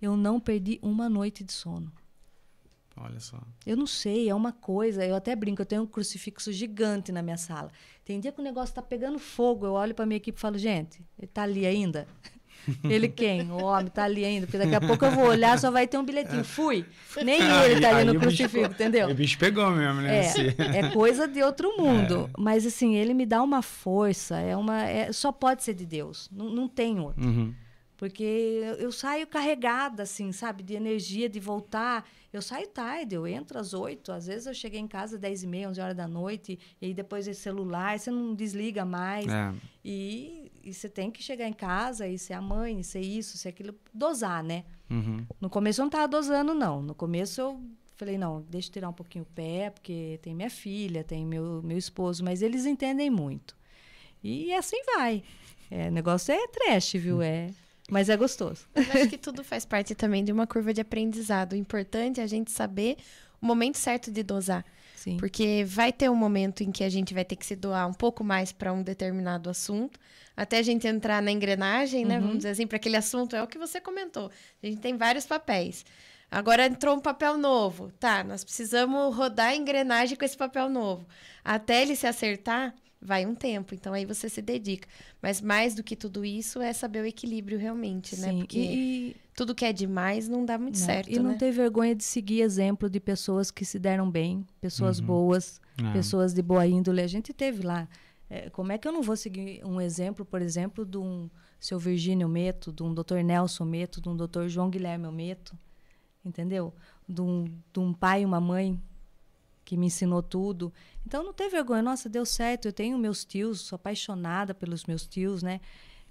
[0.02, 1.92] Eu não perdi uma noite de sono.
[2.96, 3.40] Olha só.
[3.66, 5.06] Eu não sei, é uma coisa.
[5.06, 7.72] Eu até brinco, eu tenho um crucifixo gigante na minha sala.
[8.04, 9.66] Tem dia que o negócio tá pegando fogo.
[9.66, 12.08] Eu olho para minha equipe e falo, gente, ele tá ali ainda?
[12.84, 13.50] Ele quem?
[13.52, 14.46] O homem tá ali ainda.
[14.46, 16.44] Porque daqui a pouco eu vou olhar, só vai ter um bilhetinho.
[16.44, 16.86] Fui.
[17.24, 19.10] Nem ele tá ali no o bicho crucifixo, pegou- entendeu?
[19.10, 20.22] O bicho pegou mesmo, né?
[20.26, 22.30] É, é coisa de outro mundo.
[22.38, 24.38] Mas assim, ele me dá uma força.
[24.40, 26.30] É uma, é- só pode ser de Deus.
[26.32, 27.24] Não, não tem outro.
[27.24, 27.54] Uhum.
[27.98, 30.64] Porque eu, eu saio carregada, assim, sabe?
[30.64, 32.08] De energia, de voltar.
[32.32, 34.14] Eu saio tarde, eu entro às oito.
[34.14, 36.58] Às vezes eu cheguei em casa às dez e meia, onze horas da noite.
[36.82, 39.28] E aí depois esse celular, você não desliga mais.
[39.28, 39.52] É.
[39.84, 43.50] E, e você tem que chegar em casa e ser a mãe, ser isso, ser
[43.50, 43.76] aquilo.
[43.94, 44.66] Dosar, né?
[44.90, 45.26] Uhum.
[45.40, 46.82] No começo eu não estava dosando, não.
[46.82, 47.62] No começo eu
[47.96, 51.62] falei, não, deixa eu tirar um pouquinho o pé, porque tem minha filha, tem meu,
[51.64, 53.58] meu esposo, mas eles entendem muito.
[54.24, 55.24] E assim vai.
[55.70, 57.22] É, o negócio é trash, viu?
[57.22, 57.52] É,
[57.90, 58.68] mas é gostoso.
[58.76, 61.54] Mas acho que tudo faz parte também de uma curva de aprendizado.
[61.54, 62.98] O importante é a gente saber
[63.42, 64.66] o momento certo de dosar.
[65.00, 65.16] Sim.
[65.16, 67.94] Porque vai ter um momento em que a gente vai ter que se doar um
[67.94, 69.98] pouco mais para um determinado assunto,
[70.36, 72.16] até a gente entrar na engrenagem, né?
[72.16, 72.22] Uhum.
[72.22, 74.30] Vamos dizer assim, para aquele assunto, é o que você comentou.
[74.62, 75.86] A gente tem vários papéis.
[76.30, 77.94] Agora entrou um papel novo.
[77.98, 81.08] Tá, nós precisamos rodar a engrenagem com esse papel novo.
[81.46, 83.74] Até ele se acertar, vai um tempo.
[83.74, 84.86] Então aí você se dedica.
[85.22, 88.32] Mas mais do que tudo isso é saber o equilíbrio realmente, né?
[88.32, 91.38] Sim, Porque e, tudo que é demais não dá muito né, certo, e não né?
[91.38, 95.06] ter vergonha de seguir exemplo de pessoas que se deram bem, pessoas Uhum.
[95.06, 95.94] boas, É.
[95.94, 97.00] pessoas de boa índole.
[97.00, 97.88] A gente teve lá.
[98.30, 101.80] É, como é que eu não vou seguir um exemplo, por exemplo, de um seu
[101.80, 103.24] Virgínio Meto, de um Dr.
[103.24, 104.48] Nelson Meto, de um Dr.
[104.50, 105.58] João Guilherme Meto,
[106.26, 106.74] entendeu?
[107.08, 108.78] De um, de um pai e uma mãe
[109.64, 110.74] que me ensinou tudo.
[111.08, 111.82] Então não ter vergonha.
[111.82, 112.68] Nossa, deu certo.
[112.68, 115.62] Eu tenho meus tios, sou apaixonada pelos meus tios, né?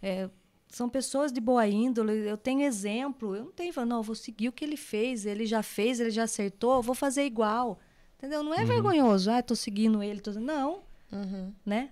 [0.01, 0.31] É,
[0.69, 3.35] são pessoas de boa índole, eu tenho exemplo.
[3.35, 6.11] Eu não tenho, não, eu vou seguir o que ele fez, ele já fez, ele
[6.11, 7.79] já acertou, vou fazer igual.
[8.19, 8.43] Entendeu?
[8.43, 10.33] Não é vergonhoso, ah, tô seguindo ele, tô...
[10.33, 10.81] não,
[11.12, 11.53] Uhum.
[11.64, 11.91] né?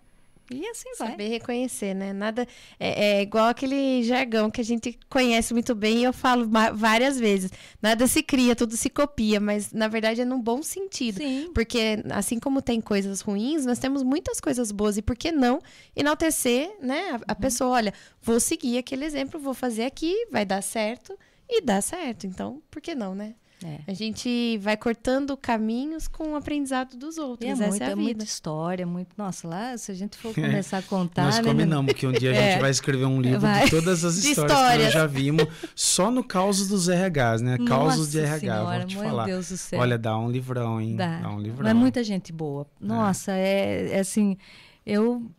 [0.50, 1.10] E assim vai.
[1.10, 2.12] Saber reconhecer, né?
[2.12, 2.46] Nada
[2.78, 7.18] é, é igual aquele jargão que a gente conhece muito bem e eu falo várias
[7.18, 7.50] vezes.
[7.82, 11.18] Nada se cria, tudo se copia, mas na verdade é num bom sentido.
[11.18, 11.50] Sim.
[11.54, 14.96] Porque assim como tem coisas ruins, nós temos muitas coisas boas.
[14.96, 15.60] E por que não
[15.94, 17.10] enaltecer, né?
[17.26, 17.92] A, a pessoa, olha,
[18.22, 21.18] vou seguir aquele exemplo, vou fazer aqui, vai dar certo
[21.48, 22.26] e dá certo.
[22.26, 23.34] Então, por que não, né?
[23.64, 23.78] É.
[23.86, 27.48] A gente vai cortando caminhos com o aprendizado dos E outros.
[27.48, 29.08] é, Essa muito, é a é muita história, muito.
[29.16, 31.24] Nossa, lá, se a gente for começar a contar.
[31.24, 32.58] Nós né, combinamos que um dia a gente É.
[32.58, 33.64] vai escrever um livro Vai.
[33.64, 34.84] de todas as De histórias, que histórias.
[34.84, 37.56] nós já vimos, só no causos dos RHs, né?
[37.66, 39.24] Causos de RH, Senhora, vou te meu falar.
[39.24, 39.80] Deus do céu.
[39.80, 40.94] Olha, dá um livrão, hein?
[40.96, 41.20] Dá.
[41.20, 41.64] Dá um livrão.
[41.64, 42.66] Mas muita gente boa.
[42.78, 44.36] Nossa, é, é assim,
[44.84, 45.30] eu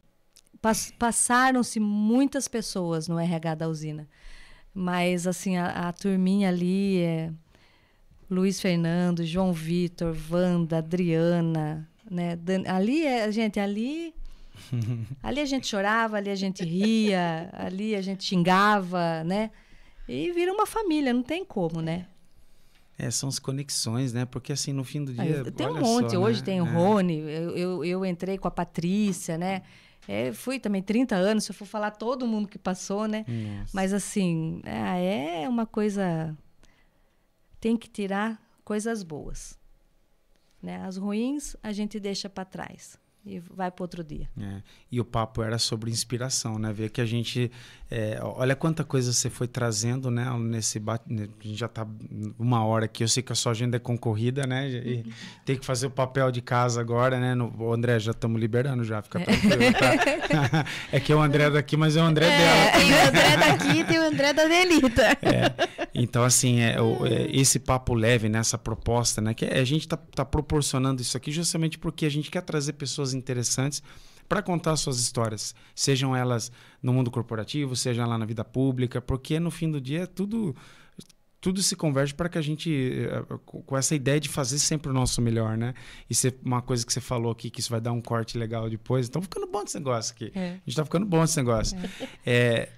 [0.59, 4.07] pas- passaram-se muitas pessoas no RH da usina.
[4.73, 7.31] Mas assim, a, a turminha ali é
[8.29, 12.35] Luiz Fernando, João Vitor, Wanda, Adriana, né?
[12.35, 14.13] Dan- ali é, gente, ali
[15.23, 19.51] ali a gente chorava, ali a gente ria, ali a gente xingava, né?
[20.07, 22.07] E vira uma família, não tem como, né?
[22.97, 24.25] É, são as conexões, né?
[24.25, 25.43] Porque assim, no fim do dia.
[25.51, 26.11] Tem um monte.
[26.13, 26.45] só, Hoje né?
[26.45, 26.71] tem o É.
[26.71, 29.61] Rony, eu, eu, eu entrei com a Patrícia, né?
[30.07, 33.25] É, fui também 30 anos, se eu for falar todo mundo que passou, né?
[33.27, 33.71] Nossa.
[33.73, 36.35] Mas assim, ah, é uma coisa.
[37.59, 39.59] Tem que tirar coisas boas.
[40.61, 40.77] Né?
[40.83, 44.27] As ruins a gente deixa para trás e vai para outro dia.
[44.39, 44.61] É,
[44.91, 46.71] E o papo era sobre inspiração, né?
[46.73, 47.51] Ver que a gente.
[47.91, 50.29] é, olha quanta coisa você foi trazendo, né?
[50.39, 51.85] Nesse bate, né, A gente já tá
[52.39, 53.03] uma hora aqui.
[53.03, 54.69] Eu sei que a sua agenda é concorrida, né?
[54.69, 55.05] E
[55.45, 57.35] tem que fazer o papel de casa agora, né?
[57.35, 60.65] No, o André, já estamos liberando já, fica tranquilo, tá?
[60.91, 62.59] é que é o André daqui, mas é o André dela.
[62.61, 65.17] É, tem o André daqui e tem o André da Delita.
[65.93, 69.33] Então, assim, é, o- é, esse papo leve, né, essa proposta, né?
[69.33, 73.13] Que a gente tá, tá proporcionando isso aqui justamente porque a gente quer trazer pessoas
[73.17, 73.81] interessantes
[74.27, 76.51] para contar suas histórias, sejam elas
[76.81, 80.55] no mundo corporativo, sejam lá na vida pública, porque no fim do dia tudo
[81.39, 84.89] tudo se converge para que a gente eh, com com essa ideia de fazer sempre
[84.89, 85.73] o nosso melhor, né?
[86.09, 88.69] Isso é uma coisa que você falou aqui que isso vai dar um corte legal
[88.69, 89.07] depois.
[89.07, 90.31] Então ficando bom esse negócio aqui.
[90.35, 90.49] É.
[90.49, 91.77] A gente tá ficando bom esse negócio.
[92.25, 92.69] É, é,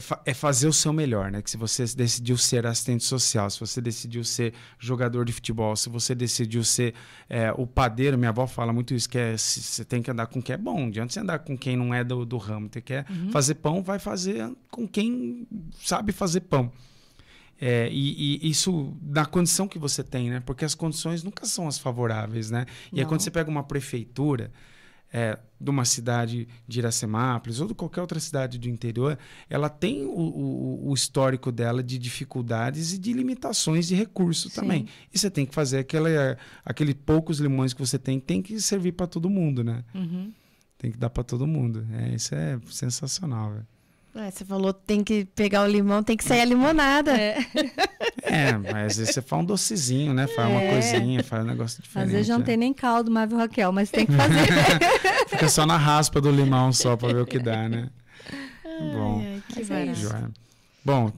[0.00, 1.42] fa- é fazer o seu melhor, né?
[1.42, 5.88] Que se você decidiu ser assistente social, se você decidiu ser jogador de futebol, se
[5.88, 6.94] você decidiu ser
[7.28, 10.40] é, o padeiro, minha avó fala muito isso, que é, você tem que andar com
[10.42, 10.86] quem é bom.
[10.86, 12.68] Adianta você andar com quem não é do, do ramo.
[12.72, 15.46] Você quer fazer pão, vai fazer com quem
[15.82, 16.72] sabe fazer pão.
[17.60, 20.40] É, e, e isso na condição que você tem, né?
[20.44, 22.66] Porque as condições nunca são as favoráveis, né?
[22.92, 24.50] E aí quando você pega uma prefeitura
[25.12, 29.18] é, de uma cidade de Iracemápolis ou de qualquer outra cidade do interior,
[29.48, 34.54] ela tem o, o- o histórico dela de dificuldades e de limitações de recurso Sim.
[34.60, 34.86] também.
[35.12, 36.08] E você tem que fazer aquele,
[36.64, 39.84] aquele poucos limões que você tem, tem que servir para todo mundo, né?
[39.94, 40.32] Uhum.
[40.78, 41.86] Tem que dar para todo mundo.
[41.92, 43.66] É, isso é sensacional, velho.
[44.14, 47.16] É, você falou tem que pegar o limão, tem que sair a limonada.
[47.18, 47.38] É.
[48.22, 50.26] É, mas às vezes você faz um docezinho, né?
[50.26, 50.70] Faz uma É.
[50.70, 52.06] coisinha, faz um negócio diferente.
[52.08, 52.44] Às vezes não né?
[52.44, 54.38] tem nem caldo, mas viu, Raquel, mas tem que fazer.
[55.28, 57.88] Fica só na raspa do limão só para ver o que dá, né?
[58.94, 60.32] Bom, Ai, ai, que é barato.
[60.84, 61.12] Bom,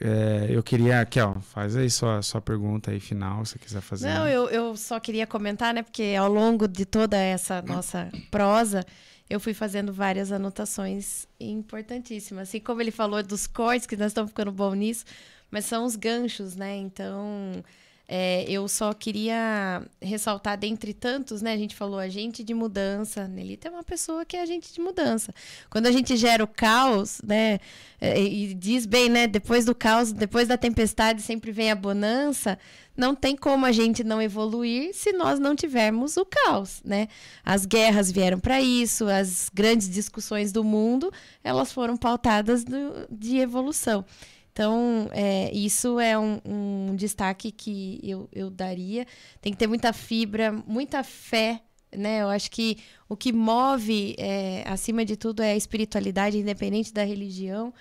[0.00, 3.80] é, eu queria, aqui, ó, faz aí sua, sua pergunta aí final, se você quiser
[3.80, 4.08] fazer.
[4.08, 5.82] Não, eu, eu só queria comentar, né?
[5.82, 8.84] Porque ao longo de toda essa nossa prosa,
[9.32, 12.48] eu fui fazendo várias anotações importantíssimas.
[12.50, 15.06] Assim como ele falou dos cortes, que nós estamos ficando bom nisso,
[15.50, 16.76] mas são os ganchos, né?
[16.76, 17.64] Então,
[18.08, 21.52] é, eu só queria ressaltar, dentre tantos, né?
[21.52, 23.26] A gente falou agente de mudança.
[23.26, 25.32] Nelita é uma pessoa que é agente de mudança.
[25.70, 27.58] Quando a gente gera o caos, né?
[28.00, 29.26] é, E diz bem, né?
[29.26, 32.58] Depois do caos, depois da tempestade, sempre vem a bonança.
[32.94, 37.08] Não tem como a gente não evoluir se nós não tivermos o caos, né?
[37.42, 41.10] As guerras vieram para isso, as grandes discussões do mundo,
[41.42, 44.04] elas foram pautadas do- de evolução.
[44.52, 49.06] Então, é, isso é um, um, destaque que eu, eu daria.
[49.40, 52.22] Tem que ter muita fibra, muita fé, né?
[52.22, 52.76] Eu acho que
[53.08, 57.72] o que move, é, acima de tudo, é a espiritualidade, independente da religião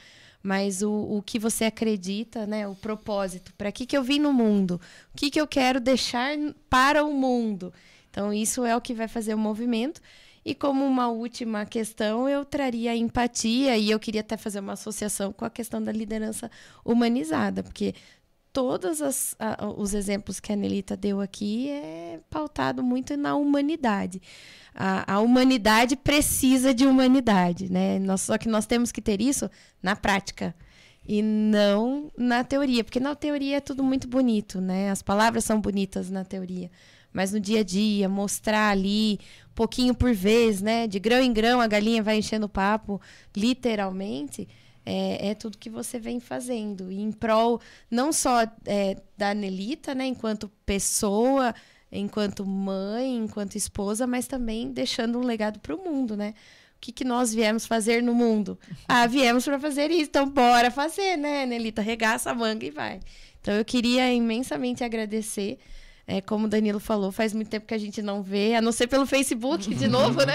[0.44, 2.68] mas o, o que você acredita, né?
[2.68, 3.54] O propósito.
[3.58, 4.82] Para que, que eu vim no mundo?
[5.14, 6.36] O que, que eu quero deixar
[6.70, 7.72] para o mundo?
[8.10, 10.02] Então, isso é o que vai fazer o movimento.
[10.44, 14.74] E como uma última questão, eu traria a empatia, e eu queria até fazer uma
[14.74, 16.50] associação com a questão da liderança
[16.84, 17.94] humanizada, porque
[18.52, 24.22] todos as, a, os exemplos que a Nelita deu aqui é pautado muito na humanidade.
[24.74, 28.00] A, a, humanidade precisa de humanidade, né?
[28.00, 29.50] Nós, só que nós temos que ter isso
[29.82, 30.56] na prática
[31.06, 34.90] e não na teoria, porque na teoria é tudo muito bonito, né?
[34.92, 36.70] As palavras são bonitas na teoria,
[37.14, 39.20] mas no dia a dia, mostrar ali,
[39.54, 40.88] pouquinho por vez, né?
[40.88, 43.02] De grão em grão, a galinha vai enchendo o papo,
[43.36, 44.48] literalmente.
[44.86, 46.92] É, é tudo que você vem fazendo.
[46.92, 50.06] E em prol, não só é, da Nelita, né?
[50.06, 51.54] Enquanto pessoa,
[51.92, 56.34] enquanto mãe, enquanto esposa, mas também deixando um legado para o mundo, né?
[56.78, 58.58] O que, que nós viemos fazer no mundo?
[58.88, 61.82] Ah, viemos para fazer isso, então bora fazer, né, Nelita?
[61.82, 63.00] Regaça a manga e vai.
[63.40, 65.60] Então eu queria imensamente agradecer
[66.12, 68.74] é, como o Danilo falou, faz muito tempo que a gente não vê, a não
[68.74, 70.34] ser pelo Facebook de novo, né?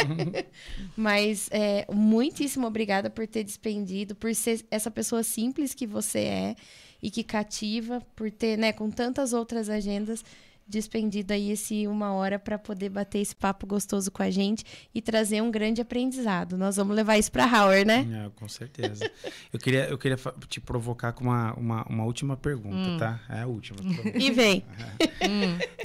[0.96, 6.56] Mas é, muitíssimo obrigada por ter despendido, por ser essa pessoa simples que você é
[7.02, 10.24] e que cativa, por ter, né, com tantas outras agendas,
[10.68, 14.64] despendido aí esse uma hora para poder bater esse papo gostoso com a gente
[14.94, 16.56] e trazer um grande aprendizado.
[16.58, 18.26] Nós vamos levar isso para Howard, né?
[18.26, 19.10] É, com certeza.
[19.52, 20.18] eu queria, eu queria
[20.48, 22.98] te provocar com uma, uma, uma última pergunta, hum.
[22.98, 23.20] tá?
[23.28, 23.78] É a última.
[24.18, 24.64] e vem.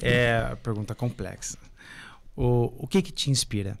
[0.00, 1.58] É, é a pergunta complexa.
[2.36, 3.78] O, o que que te inspira?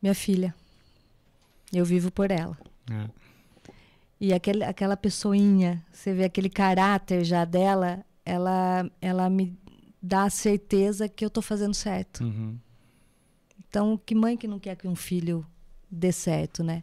[0.00, 0.54] Minha filha.
[1.72, 2.56] Eu vivo por ela.
[2.90, 3.20] É.
[4.20, 9.58] E aquele, aquela pessoinha, você vê aquele caráter já dela, ela, ela me
[10.00, 12.22] dá a certeza que eu estou fazendo certo.
[12.22, 12.56] Uhum.
[13.58, 15.44] Então, que mãe que não quer que um filho
[15.90, 16.82] dê certo, né?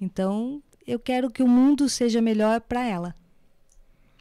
[0.00, 3.14] Então, eu quero que o mundo seja melhor para ela.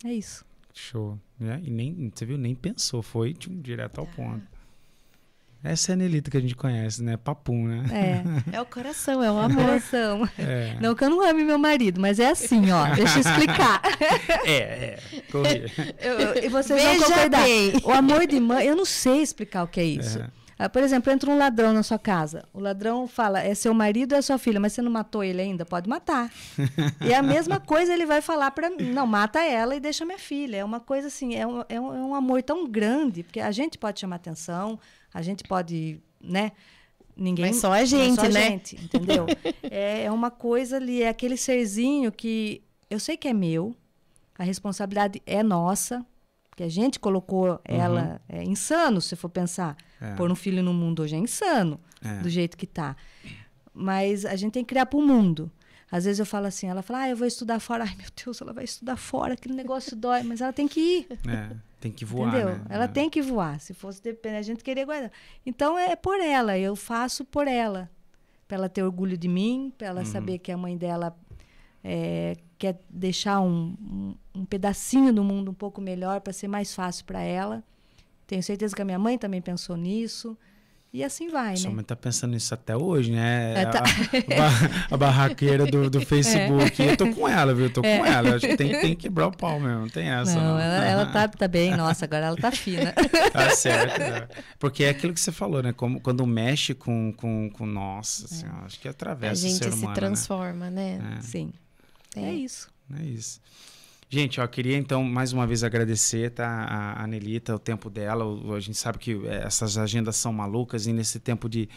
[0.04, 0.44] É isso.
[0.74, 1.20] Show.
[1.40, 4.46] É, e nem, você viu, nem pensou, foi tipo, direto ao ponto.
[5.66, 7.18] Essa é a Nelita que a gente conhece, né?
[7.18, 7.84] Papum, né?
[7.92, 8.26] É.
[8.58, 9.82] É o coração, é o amor.
[10.38, 10.78] É.
[10.80, 12.86] Não que eu não ame meu marido, mas é assim, ó.
[12.94, 13.82] Deixa eu explicar.
[14.46, 15.00] É, é.
[15.32, 15.66] Corri.
[16.44, 17.44] e vocês Veja vão concordar.
[17.44, 17.74] Bem.
[17.84, 20.20] O amor de mãe, eu não sei explicar o que é isso.
[20.20, 20.30] É.
[20.58, 22.46] Ah, por exemplo, entra um ladrão na sua casa.
[22.54, 25.42] O ladrão fala, é seu marido ou é sua filha, mas você não matou ele
[25.42, 25.66] ainda?
[25.66, 26.32] Pode matar.
[27.06, 30.18] e a mesma coisa ele vai falar para mim, não, mata ela e deixa minha
[30.18, 30.58] filha.
[30.58, 33.52] É uma coisa assim, é um, é um, é um amor tão grande, porque a
[33.52, 34.80] gente pode chamar atenção,
[35.16, 36.52] a gente pode, né?
[37.16, 37.46] Ninguém.
[37.46, 38.50] Mas só a gente, só a né?
[38.50, 39.26] Gente, entendeu?
[39.64, 43.74] é, é uma coisa ali, é aquele serzinho que eu sei que é meu,
[44.38, 46.06] a responsabilidade é nossa,
[46.58, 47.60] que a gente colocou uhum.
[47.66, 48.22] ela.
[48.28, 49.78] É insano, se for pensar.
[50.02, 50.16] É.
[50.16, 52.20] Pôr um filho no mundo hoje é insano, é.
[52.20, 52.98] do jeito que tá.
[53.74, 55.50] Mas a gente tem que criar para o mundo.
[55.90, 57.86] Às vezes eu falo assim, ela fala, ah, eu vou estudar fora.
[57.88, 61.08] Ai, meu Deus, ela vai estudar fora, aquele negócio dói, mas ela tem que ir.
[61.26, 61.56] É.
[61.86, 62.56] Tem que voar, Entendeu?
[62.56, 62.66] Né?
[62.68, 62.88] Ela é.
[62.88, 63.60] tem que voar.
[63.60, 65.12] Se fosse depender, a gente queria guardar.
[65.46, 67.92] Então é por ela, eu faço por ela.
[68.48, 70.06] Para ela ter orgulho de mim, para ela uhum.
[70.08, 71.16] saber que a mãe dela
[71.84, 76.74] é, quer deixar um, um, um, pedacinho do mundo um pouco melhor para ser mais
[76.74, 77.64] fácil para ela.
[78.26, 80.36] Tenho certeza que a minha mãe também pensou nisso.
[80.96, 81.76] E assim vai, Sua né?
[81.76, 83.64] mãe tá pensando nisso até hoje, né?
[83.64, 83.84] É, tá.
[83.84, 86.82] a, a, barraqueira do, do Facebook.
[86.82, 86.92] É.
[86.92, 87.66] Eu tô com ela, viu?
[87.66, 87.98] Eu tô é.
[87.98, 88.36] com ela.
[88.38, 89.82] Acho que tem, tem que quebrar o pau mesmo.
[89.82, 90.40] Não tem essa.
[90.40, 90.58] Não, não.
[90.58, 91.76] Ela, ela tá, tá bem.
[91.76, 92.94] Nossa, agora ela tá fina.
[93.34, 94.00] Tá certo.
[94.00, 94.28] Né?
[94.58, 95.74] Porque é aquilo que você falou, né?
[95.74, 98.66] Como, quando mexe com, com, com nossa, assim, é.
[98.66, 99.68] acho que atravessa o ser humano.
[99.68, 99.94] A gente se né?
[99.94, 100.98] transforma, né?
[100.98, 101.20] né?
[101.22, 101.52] Sim.
[102.16, 102.70] É isso.
[102.98, 103.42] É isso.
[104.08, 108.24] Gente, eu queria então mais uma vez agradecer tá, a, a Nelita, o tempo dela.
[108.24, 111.68] O, a gente sabe que é, essas agendas são malucas e nesse tempo de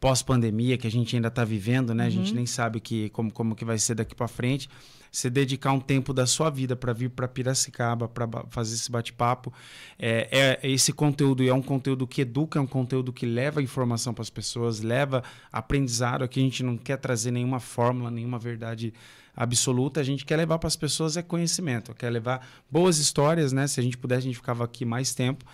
[0.00, 2.04] pós-pandemia que a gente ainda está vivendo, né?
[2.04, 2.08] Uhum.
[2.08, 2.36] A gente uhum.
[2.36, 4.68] nem sabe que, como, como que vai ser daqui para frente.
[5.14, 9.52] Você dedicar um tempo da sua vida para vir para Piracicaba para fazer esse bate-papo,
[9.96, 14.12] é, é, esse conteúdo é um conteúdo que educa, é um conteúdo que leva informação
[14.12, 15.22] para as pessoas, leva
[15.52, 16.24] aprendizado.
[16.24, 18.92] Aqui a gente não quer trazer nenhuma fórmula, nenhuma verdade
[19.36, 23.68] absoluta, a gente quer levar para as pessoas é conhecimento, quer levar boas histórias, né?
[23.68, 25.44] Se a gente pudesse, a gente ficava aqui mais tempo.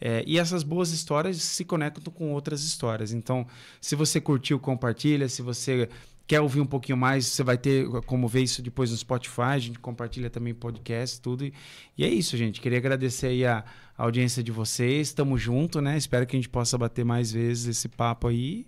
[0.00, 3.12] É, e essas boas histórias se conectam com outras histórias.
[3.12, 3.46] Então,
[3.82, 5.28] se você curtiu, compartilha.
[5.28, 5.90] Se você
[6.30, 9.40] quer ouvir um pouquinho mais, você vai ter como ver isso depois no Spotify.
[9.40, 11.44] A gente compartilha também podcast, tudo.
[11.44, 11.52] E,
[11.98, 12.60] e é isso, gente.
[12.60, 13.64] Queria agradecer aí a,
[13.98, 15.08] a audiência de vocês.
[15.08, 15.96] Estamos juntos, né?
[15.98, 18.64] Espero que a gente possa bater mais vezes esse papo aí.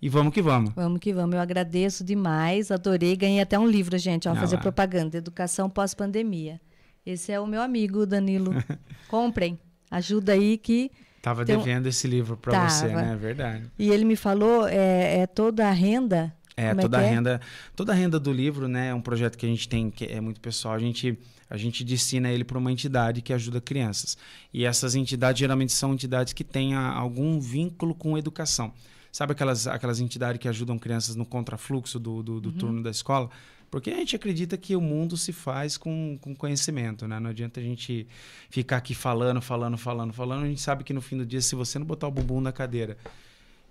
[0.00, 0.72] E vamos que vamos.
[0.76, 1.34] Vamos que vamos.
[1.34, 3.16] Eu agradeço demais, adorei.
[3.16, 4.62] Ganhei até um livro, gente, ó, Ah fazer lá.
[4.62, 6.60] propaganda, Educação Pós-Pandemia.
[7.04, 8.52] Esse é o meu amigo, Danilo.
[9.10, 9.58] Comprem.
[9.90, 10.88] Ajuda aí que.
[11.20, 13.10] Tava Tem um- devendo esse livro para você, né?
[13.12, 13.64] É verdade.
[13.76, 16.32] E ele me falou, é, é toda a renda.
[16.56, 17.10] É, Como toda que a é?
[17.10, 17.40] renda,
[17.74, 20.20] toda a renda do livro, né, é um projeto que a gente tem que é
[20.20, 20.74] muito pessoal.
[20.74, 21.18] A gente
[21.48, 24.16] a gente destina ele para uma entidade que ajuda crianças.
[24.54, 28.72] E essas entidades geralmente são entidades que têm a- algum vínculo com educação.
[29.10, 32.56] Sabe aquelas aquelas entidades que ajudam crianças no contrafluxo do, do, do Uhum.
[32.56, 33.28] turno da escola?
[33.70, 37.18] Porque a gente acredita que o mundo se faz com, com conhecimento, né?
[37.20, 38.06] Não adianta a gente
[38.50, 40.44] ficar aqui falando, falando, falando, falando.
[40.44, 42.52] A gente sabe que no fim do dia, se você não botar o bumbum na
[42.52, 42.96] cadeira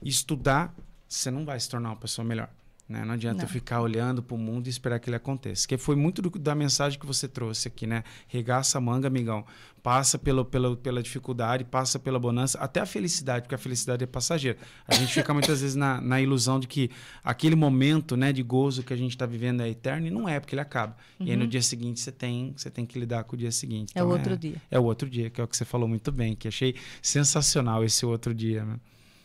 [0.02, 0.74] e estudar,
[1.08, 2.50] você não vai se tornar uma pessoa melhor.
[2.92, 3.04] Né?
[3.06, 3.44] Não adianta Não.
[3.46, 5.68] eu ficar olhando para o mundo e esperar que ele aconteça.
[5.68, 8.04] Que foi muito do- da mensagem que você trouxe aqui, né?
[8.28, 9.46] Regaça a manga, amigão.
[9.82, 14.08] Passa pelo, pelo, pela dificuldade, passa pela bonança, até a felicidade, porque a felicidade é
[14.08, 14.60] passageira.
[14.88, 16.92] A gente fica muitas vezes na, na ilusão de que
[17.24, 20.40] aquele momento né, de gozo que a gente está vivendo é eterno e não é,
[20.40, 20.96] porque ele acaba.
[21.20, 23.92] E aí no dia seguinte você tem, você tem que lidar com o dia seguinte.
[23.96, 24.56] É o Então, outro dia.
[24.70, 27.84] É o outro dia, que é o que você falou muito bem, que achei sensacional
[27.84, 28.64] esse outro dia.
[28.64, 28.76] Né?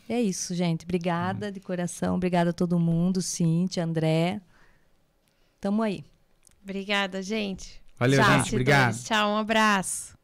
[0.08, 0.84] É isso, gente.
[0.84, 2.16] Obrigada de coração.
[2.16, 4.40] Obrigada a todo mundo, Cíntia, André.
[5.60, 6.04] Tamo aí.
[6.62, 7.82] Obrigada, gente.
[7.98, 8.50] Valeu, Tchau, gente.
[8.50, 9.02] Obrigado.
[9.02, 10.15] Tchau, um abraço.